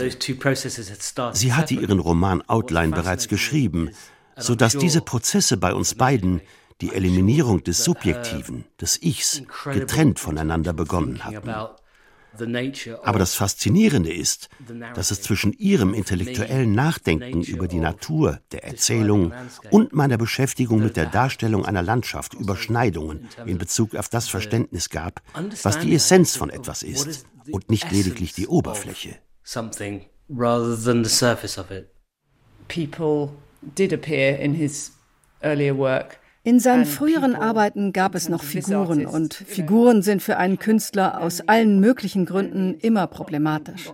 Sie 1.33 1.53
hatte 1.53 1.75
ihren 1.75 1.99
Roman 1.99 2.43
Outline 2.49 2.95
bereits 2.97 3.29
geschrieben, 3.29 3.91
so 4.37 4.55
dass 4.55 4.79
diese 4.79 5.03
Prozesse 5.03 5.59
bei 5.59 5.75
uns 5.75 5.95
beiden 5.95 6.41
die 6.81 6.93
Eliminierung 6.93 7.63
des 7.63 7.85
Subjektiven, 7.85 8.65
des 8.81 9.01
Ichs, 9.03 9.43
getrennt 9.73 10.19
voneinander 10.19 10.73
begonnen 10.73 11.23
hatten. 11.23 11.51
Aber 13.03 13.19
das 13.19 13.35
Faszinierende 13.35 14.13
ist, 14.13 14.49
dass 14.95 15.11
es 15.11 15.23
zwischen 15.23 15.53
ihrem 15.53 15.95
intellektuellen 15.95 16.73
Nachdenken 16.73 17.43
über 17.43 17.69
die 17.69 17.79
Natur, 17.79 18.41
der 18.53 18.65
Erzählung 18.65 19.33
und 19.71 19.93
meiner 19.93 20.19
Beschäftigung 20.19 20.81
mit 20.81 20.97
der 20.97 21.07
Darstellung 21.07 21.65
einer 21.65 21.83
Landschaft 21.83 22.35
Überschneidungen 22.35 23.29
in 23.47 23.59
Bezug 23.59 23.95
auf 23.95 24.09
das 24.09 24.29
Verständnis 24.29 24.91
gab, 24.91 25.23
was 25.63 25.79
die 25.79 25.95
Essenz 25.95 26.37
von 26.37 26.51
etwas 26.51 26.83
ist 26.83 27.27
und 27.51 27.71
nicht 27.71 27.91
lediglich 27.91 28.33
die 28.33 28.47
Oberfläche. 28.47 29.17
People 32.67 33.29
did 33.77 33.93
appear 33.93 34.39
in 34.39 34.55
his 34.55 34.93
earlier 35.43 35.77
work 35.77 36.19
in 36.45 36.61
seinen 36.61 36.85
früheren 36.85 37.35
Arbeiten 37.35 37.95
gab 37.95 38.15
es 38.15 38.29
noch 38.29 38.43
Figuren 38.43 39.07
und 39.07 39.33
Figuren 39.33 40.03
sind 40.03 40.23
für 40.23 40.37
einen 40.37 40.59
Künstler 40.59 41.23
aus 41.23 41.41
allen 41.49 41.81
möglichen 41.81 42.27
Gründen 42.27 42.75
immer 42.81 43.07
problematisch. 43.07 43.91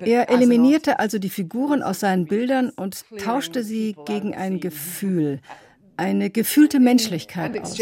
Er 0.00 0.30
eliminierte 0.30 1.00
also 1.00 1.18
die 1.18 1.28
Figuren 1.28 1.82
aus 1.82 2.00
seinen 2.00 2.26
Bildern 2.26 2.70
und 2.70 3.04
tauschte 3.18 3.64
sie 3.64 3.96
gegen 4.06 4.32
ein 4.32 4.60
Gefühl, 4.60 5.40
eine 5.96 6.30
gefühlte 6.30 6.78
Menschlichkeit 6.78 7.60
aus. 7.60 7.76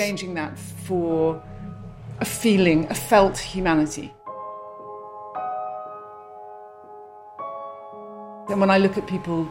And 8.47 8.61
when 8.61 8.69
I 8.69 8.77
look 8.77 8.99
at 8.99 9.07
people 9.07 9.47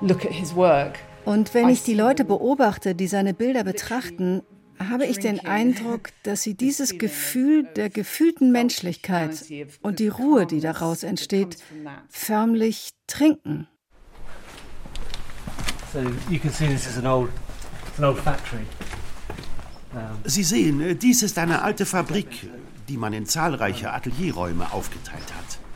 look 0.00 0.24
at 0.24 0.32
his 0.32 0.54
work, 0.54 0.98
und 1.28 1.52
wenn 1.52 1.68
ich 1.68 1.82
die 1.82 1.92
Leute 1.92 2.24
beobachte, 2.24 2.94
die 2.94 3.06
seine 3.06 3.34
Bilder 3.34 3.62
betrachten, 3.62 4.40
habe 4.78 5.04
ich 5.04 5.18
den 5.18 5.44
Eindruck, 5.44 6.08
dass 6.22 6.42
sie 6.42 6.54
dieses 6.54 6.96
Gefühl 6.96 7.64
der 7.76 7.90
gefühlten 7.90 8.50
Menschlichkeit 8.50 9.44
und 9.82 9.98
die 9.98 10.08
Ruhe, 10.08 10.46
die 10.46 10.60
daraus 10.60 11.02
entsteht, 11.02 11.58
förmlich 12.08 12.94
trinken. 13.06 13.68
Sie 20.24 20.44
sehen, 20.44 20.98
dies 20.98 21.22
ist 21.22 21.36
eine 21.36 21.60
alte 21.60 21.84
Fabrik, 21.84 22.48
die 22.88 22.96
man 22.96 23.12
in 23.12 23.26
zahlreiche 23.26 23.92
Atelierräume 23.92 24.72
aufgeteilt 24.72 25.34
hat. 25.34 25.67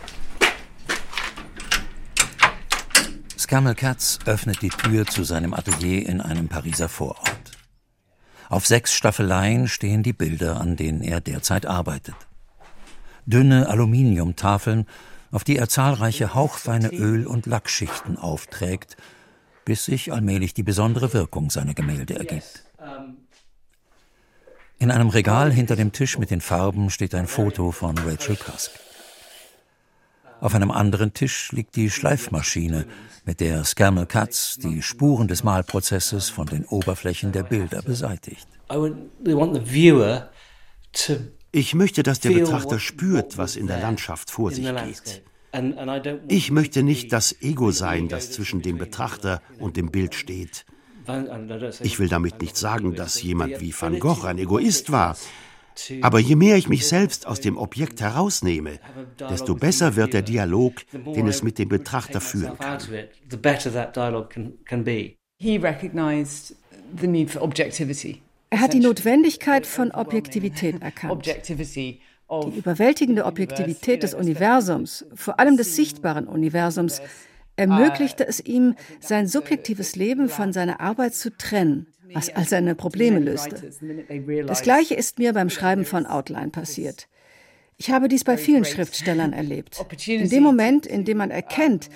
Scammel 3.52 3.74
Katz 3.74 4.18
öffnet 4.24 4.62
die 4.62 4.70
Tür 4.70 5.04
zu 5.06 5.24
seinem 5.24 5.52
Atelier 5.52 6.08
in 6.08 6.22
einem 6.22 6.48
Pariser 6.48 6.88
Vorort. 6.88 7.50
Auf 8.48 8.66
sechs 8.66 8.94
Staffeleien 8.94 9.68
stehen 9.68 10.02
die 10.02 10.14
Bilder, 10.14 10.58
an 10.58 10.76
denen 10.76 11.02
er 11.02 11.20
derzeit 11.20 11.66
arbeitet. 11.66 12.14
Dünne 13.26 13.68
Aluminiumtafeln, 13.68 14.86
auf 15.32 15.44
die 15.44 15.58
er 15.58 15.68
zahlreiche 15.68 16.34
hauchfeine 16.34 16.94
Öl- 16.94 17.26
und 17.26 17.44
Lackschichten 17.44 18.16
aufträgt, 18.16 18.96
bis 19.66 19.84
sich 19.84 20.14
allmählich 20.14 20.54
die 20.54 20.62
besondere 20.62 21.12
Wirkung 21.12 21.50
seiner 21.50 21.74
Gemälde 21.74 22.14
ergibt. 22.14 22.64
In 24.78 24.90
einem 24.90 25.10
Regal 25.10 25.52
hinter 25.52 25.76
dem 25.76 25.92
Tisch 25.92 26.16
mit 26.16 26.30
den 26.30 26.40
Farben 26.40 26.88
steht 26.88 27.14
ein 27.14 27.26
Foto 27.26 27.70
von 27.70 27.98
Rachel 27.98 28.36
Cusk. 28.36 28.70
Auf 30.42 30.56
einem 30.56 30.72
anderen 30.72 31.14
Tisch 31.14 31.52
liegt 31.52 31.76
die 31.76 31.88
Schleifmaschine, 31.88 32.84
mit 33.24 33.38
der 33.38 33.62
Scammel 33.62 34.06
Katz 34.06 34.56
die 34.56 34.82
Spuren 34.82 35.28
des 35.28 35.44
Malprozesses 35.44 36.30
von 36.30 36.48
den 36.48 36.64
Oberflächen 36.64 37.30
der 37.30 37.44
Bilder 37.44 37.80
beseitigt. 37.80 38.48
Ich 41.52 41.74
möchte, 41.76 42.02
dass 42.02 42.18
der 42.18 42.30
Betrachter 42.30 42.80
spürt, 42.80 43.38
was 43.38 43.54
in 43.54 43.68
der 43.68 43.80
Landschaft 43.80 44.32
vor 44.32 44.50
sich 44.50 44.66
geht. 44.66 45.22
Ich 46.26 46.50
möchte 46.50 46.82
nicht 46.82 47.12
das 47.12 47.40
Ego 47.40 47.70
sein, 47.70 48.08
das 48.08 48.32
zwischen 48.32 48.62
dem 48.62 48.78
Betrachter 48.78 49.40
und 49.60 49.76
dem 49.76 49.92
Bild 49.92 50.16
steht. 50.16 50.66
Ich 51.82 52.00
will 52.00 52.08
damit 52.08 52.42
nicht 52.42 52.56
sagen, 52.56 52.96
dass 52.96 53.22
jemand 53.22 53.60
wie 53.60 53.72
Van 53.78 54.00
Gogh 54.00 54.24
ein 54.26 54.38
Egoist 54.38 54.90
war. 54.90 55.16
Aber 56.00 56.18
je 56.18 56.36
mehr 56.36 56.56
ich 56.56 56.68
mich 56.68 56.86
selbst 56.86 57.26
aus 57.26 57.40
dem 57.40 57.56
Objekt 57.56 58.00
herausnehme, 58.00 58.78
desto 59.18 59.54
besser 59.54 59.96
wird 59.96 60.12
der 60.12 60.22
Dialog, 60.22 60.74
den 60.92 61.26
es 61.26 61.42
mit 61.42 61.58
dem 61.58 61.68
Betrachter 61.68 62.20
führen 62.20 62.58
kann. 62.58 62.78
Er 68.50 68.60
hat 68.60 68.72
die 68.74 68.80
Notwendigkeit 68.80 69.66
von 69.66 69.90
Objektivität 69.92 70.82
erkannt. 70.82 71.26
Die 71.26 72.56
überwältigende 72.56 73.26
Objektivität 73.26 74.02
des 74.02 74.14
Universums, 74.14 75.04
vor 75.14 75.38
allem 75.38 75.56
des 75.56 75.76
sichtbaren 75.76 76.26
Universums, 76.26 77.02
ermöglichte 77.56 78.26
es 78.26 78.40
ihm, 78.40 78.74
sein 79.00 79.26
subjektives 79.28 79.96
Leben 79.96 80.28
von 80.28 80.52
seiner 80.52 80.80
Arbeit 80.80 81.14
zu 81.14 81.36
trennen 81.36 81.86
was 82.14 82.28
all 82.30 82.44
seine 82.44 82.74
Probleme 82.74 83.18
löste. 83.18 83.70
Das 84.46 84.62
Gleiche 84.62 84.94
ist 84.94 85.18
mir 85.18 85.32
beim 85.32 85.50
Schreiben 85.50 85.84
von 85.84 86.06
Outline 86.06 86.50
passiert. 86.50 87.08
Ich 87.76 87.90
habe 87.90 88.08
dies 88.08 88.24
bei 88.24 88.36
vielen 88.36 88.64
Schriftstellern 88.64 89.32
erlebt. 89.32 89.84
In 90.06 90.28
dem 90.28 90.42
Moment, 90.42 90.86
in 90.86 91.04
dem 91.04 91.18
man 91.18 91.30
erkennt, 91.30 91.88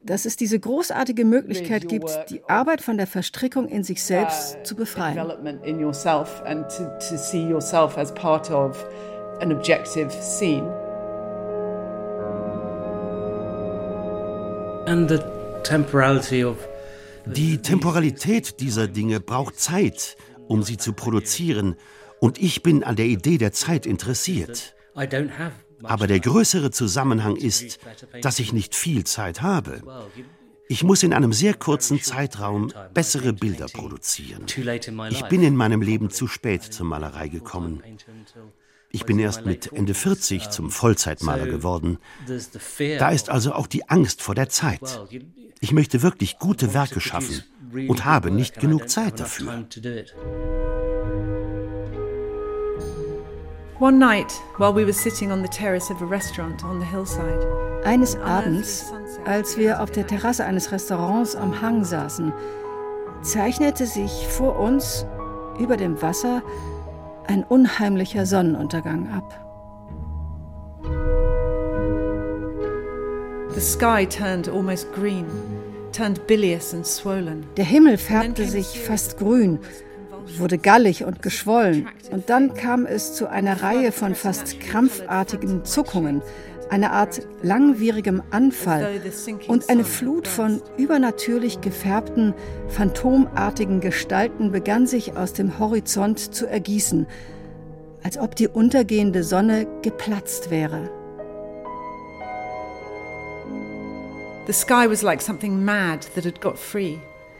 dass 0.00 0.24
es 0.24 0.36
diese 0.36 0.58
großartige 0.58 1.24
Möglichkeit 1.24 1.88
gibt, 1.88 2.30
die 2.30 2.42
Arbeit 2.48 2.80
von 2.80 2.96
der 2.96 3.06
Verstrickung 3.06 3.68
in 3.68 3.84
sich 3.84 4.02
selbst 4.02 4.58
zu 4.64 4.74
befreien. 4.74 5.18
And 14.86 15.06
the 15.06 15.18
temporality 15.64 16.42
of 16.42 16.66
die 17.34 17.58
Temporalität 17.58 18.60
dieser 18.60 18.88
Dinge 18.88 19.20
braucht 19.20 19.58
Zeit, 19.58 20.16
um 20.46 20.62
sie 20.62 20.76
zu 20.76 20.92
produzieren, 20.92 21.76
und 22.20 22.38
ich 22.38 22.62
bin 22.62 22.82
an 22.82 22.96
der 22.96 23.06
Idee 23.06 23.38
der 23.38 23.52
Zeit 23.52 23.86
interessiert. 23.86 24.74
Aber 25.84 26.06
der 26.06 26.20
größere 26.20 26.70
Zusammenhang 26.70 27.36
ist, 27.36 27.78
dass 28.22 28.38
ich 28.40 28.52
nicht 28.52 28.74
viel 28.74 29.04
Zeit 29.04 29.42
habe. 29.42 29.82
Ich 30.68 30.82
muss 30.82 31.02
in 31.02 31.14
einem 31.14 31.32
sehr 31.32 31.54
kurzen 31.54 32.00
Zeitraum 32.00 32.72
bessere 32.92 33.32
Bilder 33.32 33.66
produzieren. 33.72 34.44
Ich 35.10 35.22
bin 35.24 35.42
in 35.42 35.56
meinem 35.56 35.80
Leben 35.80 36.10
zu 36.10 36.26
spät 36.26 36.62
zur 36.62 36.86
Malerei 36.86 37.28
gekommen. 37.28 37.82
Ich 38.90 39.04
bin 39.04 39.18
erst 39.18 39.44
mit 39.44 39.72
Ende 39.72 39.92
40 39.92 40.48
zum 40.48 40.70
Vollzeitmaler 40.70 41.46
geworden. 41.46 41.98
Da 42.98 43.10
ist 43.10 43.28
also 43.28 43.52
auch 43.52 43.66
die 43.66 43.88
Angst 43.88 44.22
vor 44.22 44.34
der 44.34 44.48
Zeit. 44.48 45.02
Ich 45.60 45.72
möchte 45.72 46.02
wirklich 46.02 46.38
gute 46.38 46.72
Werke 46.72 47.00
schaffen 47.00 47.42
und 47.88 48.04
habe 48.04 48.30
nicht 48.30 48.60
genug 48.60 48.88
Zeit 48.88 49.20
dafür. 49.20 49.66
Eines 57.84 58.16
Abends, 58.16 58.92
als 59.24 59.56
wir 59.56 59.82
auf 59.82 59.90
der 59.90 60.06
Terrasse 60.06 60.44
eines 60.44 60.72
Restaurants 60.72 61.36
am 61.36 61.60
Hang 61.60 61.84
saßen, 61.84 62.32
zeichnete 63.22 63.86
sich 63.86 64.26
vor 64.28 64.58
uns 64.58 65.06
über 65.58 65.76
dem 65.76 66.00
Wasser 66.00 66.42
ein 67.28 67.44
unheimlicher 67.44 68.26
Sonnenuntergang 68.26 69.08
ab. 69.12 69.44
The 73.54 73.60
sky 73.60 74.06
turned 74.06 74.48
almost 74.48 74.92
green, 74.92 75.26
turned 75.92 76.26
bilious 76.26 76.72
and 76.74 76.86
swollen. 76.86 77.46
Der 77.56 77.64
Himmel 77.64 77.98
färbte 77.98 78.46
sich 78.46 78.80
fast 78.80 79.18
grün, 79.18 79.58
wurde 80.38 80.58
gallig 80.58 81.04
und 81.04 81.22
geschwollen, 81.22 81.88
und 82.10 82.30
dann 82.30 82.54
kam 82.54 82.86
es 82.86 83.14
zu 83.14 83.28
einer 83.28 83.62
Reihe 83.62 83.92
von 83.92 84.14
fast 84.14 84.60
krampfartigen 84.60 85.64
Zuckungen, 85.64 86.22
einer 86.70 86.92
Art 86.92 87.22
langwierigem 87.42 88.22
Anfall 88.30 89.00
und 89.46 89.70
eine 89.70 89.84
Flut 89.84 90.28
von 90.28 90.62
übernatürlich 90.76 91.60
gefärbten, 91.60 92.34
phantomartigen 92.68 93.80
Gestalten 93.80 94.52
begann 94.52 94.86
sich 94.86 95.16
aus 95.16 95.32
dem 95.32 95.58
Horizont 95.58 96.18
zu 96.34 96.46
ergießen, 96.46 97.06
als 98.02 98.18
ob 98.18 98.36
die 98.36 98.48
untergehende 98.48 99.22
Sonne 99.24 99.66
geplatzt 99.82 100.50
wäre. 100.50 100.90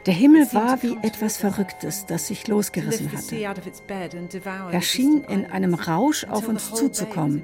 Der 0.07 0.15
Himmel 0.15 0.47
war 0.53 0.83
wie 0.83 0.97
etwas 1.03 1.37
Verrücktes, 1.37 2.07
das 2.07 2.29
sich 2.29 2.49
losgerissen 2.49 3.11
hatte. 3.13 3.37
Er 4.73 4.83
schien 4.83 5.25
in 5.25 5.47
einem 5.47 5.75
Rausch 5.75 6.25
auf 6.25 6.49
uns 6.49 6.73
zuzukommen, 6.73 7.43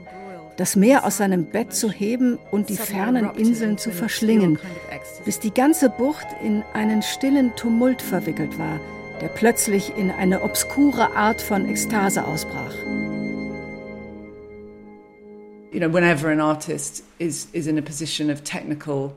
das 0.57 0.77
Meer 0.77 1.05
aus 1.05 1.17
seinem 1.17 1.47
Bett 1.47 1.75
zu 1.75 1.91
heben 1.91 2.39
und 2.51 2.69
die 2.69 2.77
fernen 2.77 3.31
Inseln 3.37 3.79
zu 3.79 3.91
verschlingen, 3.91 4.59
bis 5.25 5.41
die 5.41 5.53
ganze 5.53 5.91
Bucht 5.91 6.27
in 6.43 6.63
einen 6.73 7.03
stillen 7.03 7.55
Tumult 7.57 8.01
verwickelt 8.01 8.59
war, 8.59 8.81
der 9.21 9.29
plötzlich 9.29 9.97
in 9.97 10.11
eine 10.11 10.43
obskure 10.43 11.17
Art 11.17 11.41
von 11.41 11.69
Ekstase 11.69 12.25
ausbrach. 12.25 12.75
You 15.73 15.81
know, 15.81 15.93
whenever 15.93 16.31
an 16.31 16.41
artist 16.41 17.03
is, 17.19 17.49
is 17.53 17.67
in 17.67 17.79
a 17.79 17.83
position 17.83 18.31
of 18.31 18.43
technical 18.45 19.17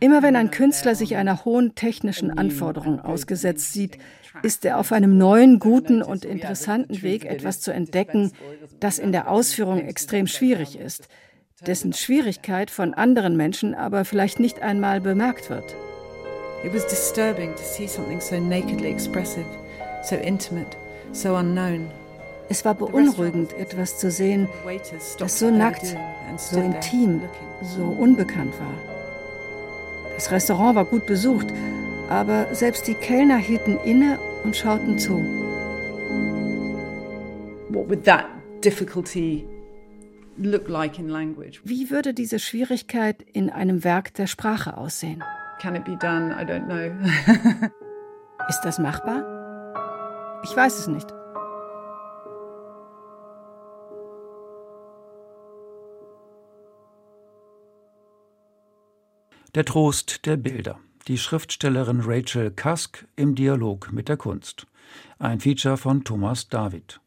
Immer 0.00 0.22
wenn 0.22 0.36
ein 0.36 0.50
Künstler 0.50 0.94
sich 0.94 1.16
einer 1.16 1.44
hohen 1.44 1.74
technischen 1.74 2.30
Anforderung 2.30 3.00
ausgesetzt 3.00 3.74
sieht, 3.74 3.98
ist 4.42 4.64
er 4.64 4.78
auf 4.78 4.92
einem 4.92 5.18
neuen, 5.18 5.58
guten 5.58 6.02
und 6.02 6.24
interessanten 6.24 7.02
Weg, 7.02 7.24
etwas 7.24 7.60
zu 7.60 7.72
entdecken, 7.72 8.32
das 8.78 8.98
in 8.98 9.12
der 9.12 9.30
Ausführung 9.30 9.80
extrem 9.80 10.26
schwierig 10.26 10.78
ist, 10.78 11.08
dessen 11.66 11.92
Schwierigkeit 11.92 12.70
von 12.70 12.94
anderen 12.94 13.36
Menschen 13.36 13.74
aber 13.74 14.04
vielleicht 14.04 14.40
nicht 14.40 14.62
einmal 14.62 15.00
bemerkt 15.00 15.50
wird. 15.50 15.76
It 16.64 16.74
was 16.74 16.86
disturbing 16.86 17.54
to 17.54 17.62
see 17.62 17.86
something 17.86 18.20
so 18.20 18.38
nakedly 18.38 18.90
expressive, 18.90 19.46
so 20.02 20.16
intimate, 20.16 20.76
so 21.12 21.34
unknown. 21.34 21.90
Es 22.50 22.64
war 22.64 22.74
beunruhigend, 22.74 23.52
etwas 23.54 23.98
zu 23.98 24.10
sehen, 24.10 24.48
das 25.18 25.38
so 25.38 25.50
nackt, 25.50 25.96
so 26.36 26.60
intim, 26.60 27.22
so 27.62 27.84
unbekannt 27.84 28.52
war. 28.58 28.74
Das 30.16 30.30
Restaurant 30.32 30.74
war 30.74 30.84
gut 30.84 31.06
besucht, 31.06 31.46
aber 32.10 32.52
selbst 32.54 32.88
die 32.88 32.94
Kellner 32.94 33.38
hielten 33.38 33.78
inne 33.84 34.18
und 34.44 34.56
schauten 34.56 34.98
zu. 34.98 35.24
Wie 41.64 41.90
würde 41.90 42.12
diese 42.12 42.40
Schwierigkeit 42.40 43.22
in 43.22 43.48
einem 43.48 43.84
Werk 43.84 44.12
der 44.14 44.26
Sprache 44.26 44.76
aussehen? 44.76 45.22
Ist 48.48 48.60
das 48.62 48.78
machbar? 48.80 50.42
Ich 50.42 50.56
weiß 50.56 50.80
es 50.80 50.88
nicht. 50.88 51.14
Der 59.54 59.64
Trost 59.64 60.26
der 60.26 60.36
Bilder. 60.36 60.80
Die 61.08 61.16
Schriftstellerin 61.16 62.02
Rachel 62.02 62.50
Cusk 62.50 63.06
im 63.16 63.34
Dialog 63.34 63.90
mit 63.90 64.08
der 64.08 64.18
Kunst. 64.18 64.66
Ein 65.18 65.40
Feature 65.40 65.78
von 65.78 66.04
Thomas 66.04 66.48
David. 66.48 67.00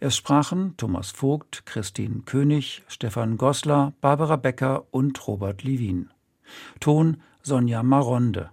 Es 0.00 0.16
sprachen 0.16 0.74
Thomas 0.78 1.10
Vogt, 1.10 1.66
Christine 1.66 2.22
König, 2.24 2.82
Stefan 2.88 3.36
Goslar, 3.36 3.92
Barbara 4.00 4.36
Becker 4.36 4.86
und 4.90 5.26
Robert 5.28 5.64
Levin. 5.64 6.10
Ton 6.80 7.18
Sonja 7.42 7.82
Maronde. 7.82 8.50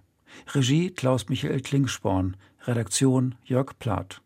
Regie 0.52 0.90
Klaus 0.90 1.30
Michael 1.30 1.60
Klingsporn. 1.60 2.36
Redaktion 2.66 3.36
Jörg 3.44 3.78
Plath. 3.78 4.20